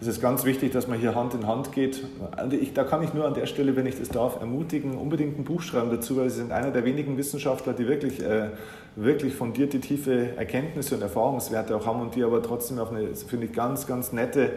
[0.00, 2.04] es ist ganz wichtig, dass man hier Hand in Hand geht.
[2.34, 5.38] Also ich, da kann ich nur an der Stelle, wenn ich das darf, ermutigen, unbedingt
[5.38, 8.48] ein Buch schreiben dazu, weil Sie sind einer der wenigen Wissenschaftler, die wirklich, äh,
[8.96, 13.46] wirklich fundierte, tiefe Erkenntnisse und Erfahrungswerte auch haben und die aber trotzdem auf eine, finde
[13.46, 14.52] ich, ganz, ganz nette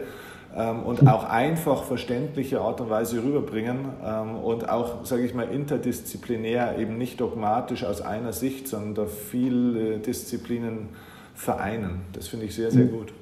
[0.56, 5.48] ähm, und auch einfach verständliche Art und Weise rüberbringen ähm, und auch, sage ich mal,
[5.48, 10.88] interdisziplinär, eben nicht dogmatisch aus einer Sicht, sondern viele Disziplinen
[11.34, 12.00] vereinen.
[12.14, 13.12] Das finde ich sehr, sehr gut.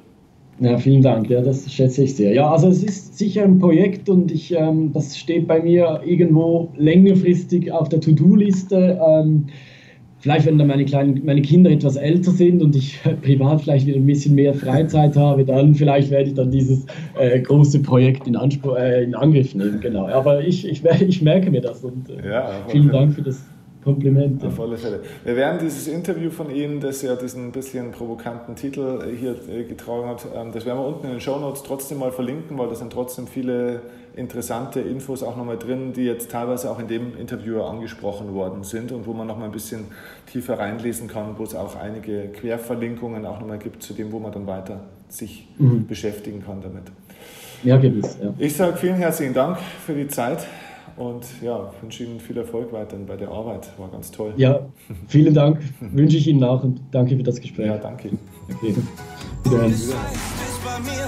[0.61, 1.29] Ja, vielen Dank.
[1.29, 2.33] Ja, das schätze ich sehr.
[2.33, 6.69] Ja, also es ist sicher ein Projekt und ich, ähm, das steht bei mir irgendwo
[6.77, 9.01] längerfristig auf der To-Do-Liste.
[9.05, 9.47] Ähm,
[10.19, 13.99] vielleicht, wenn dann meine, kleinen, meine Kinder etwas älter sind und ich privat vielleicht wieder
[13.99, 16.87] ein bisschen mehr Freizeit habe, dann vielleicht werde ich dann dieses
[17.19, 19.81] äh, große Projekt in, Anspruch, äh, in Angriff nehmen.
[19.81, 20.07] Genau.
[20.07, 23.43] Aber ich, ich, ich merke mir das und äh, ja, vielen Dank für das
[23.85, 24.47] Komplimente.
[24.47, 25.01] Auf alle Fälle.
[25.25, 30.07] Wir werden dieses Interview von Ihnen, das ja diesen bisschen provokanten Titel hier äh, getragen
[30.07, 32.75] hat, ähm, das werden wir unten in den Show Notes trotzdem mal verlinken, weil da
[32.75, 33.83] sind trotzdem viele
[34.15, 38.93] interessante Infos auch nochmal drin, die jetzt teilweise auch in dem Interview angesprochen worden sind
[38.93, 39.87] und wo man nochmal ein bisschen
[40.31, 44.33] tiefer reinlesen kann, wo es auch einige Querverlinkungen auch nochmal gibt zu dem, wo man
[44.33, 45.87] dann weiter sich mhm.
[45.87, 46.85] beschäftigen kann damit.
[47.65, 48.19] Ja, gewiss.
[48.23, 48.35] Ja.
[48.39, 50.47] Ich sage vielen herzlichen Dank für die Zeit.
[50.97, 53.69] Und ja, wünsche Ihnen viel Erfolg weiterhin bei der Arbeit.
[53.79, 54.35] War ganz toll.
[54.37, 54.61] Ja,
[55.09, 55.61] vielen Dank.
[55.81, 57.67] wünsche ich Ihnen auch und danke für das Gespräch.
[57.67, 58.11] Ja, danke.
[58.51, 58.75] Okay.
[59.45, 59.75] Wiederhören.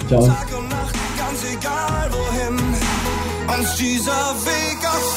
[0.08, 0.26] Ciao.
[0.26, 2.74] Tag und Nacht, ganz egal wohin
[3.58, 5.16] uns dieser Weg auch.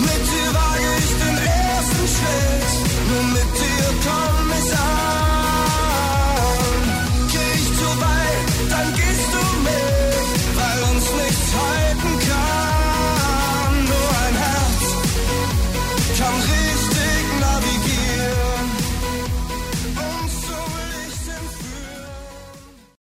[0.00, 2.70] Mit dir wage ich den ersten Schritt,
[3.08, 4.88] nur mit dir komm ich an.
[7.32, 11.87] Geh ich zu weit, dann gehst du mit, weil uns nichts heilt.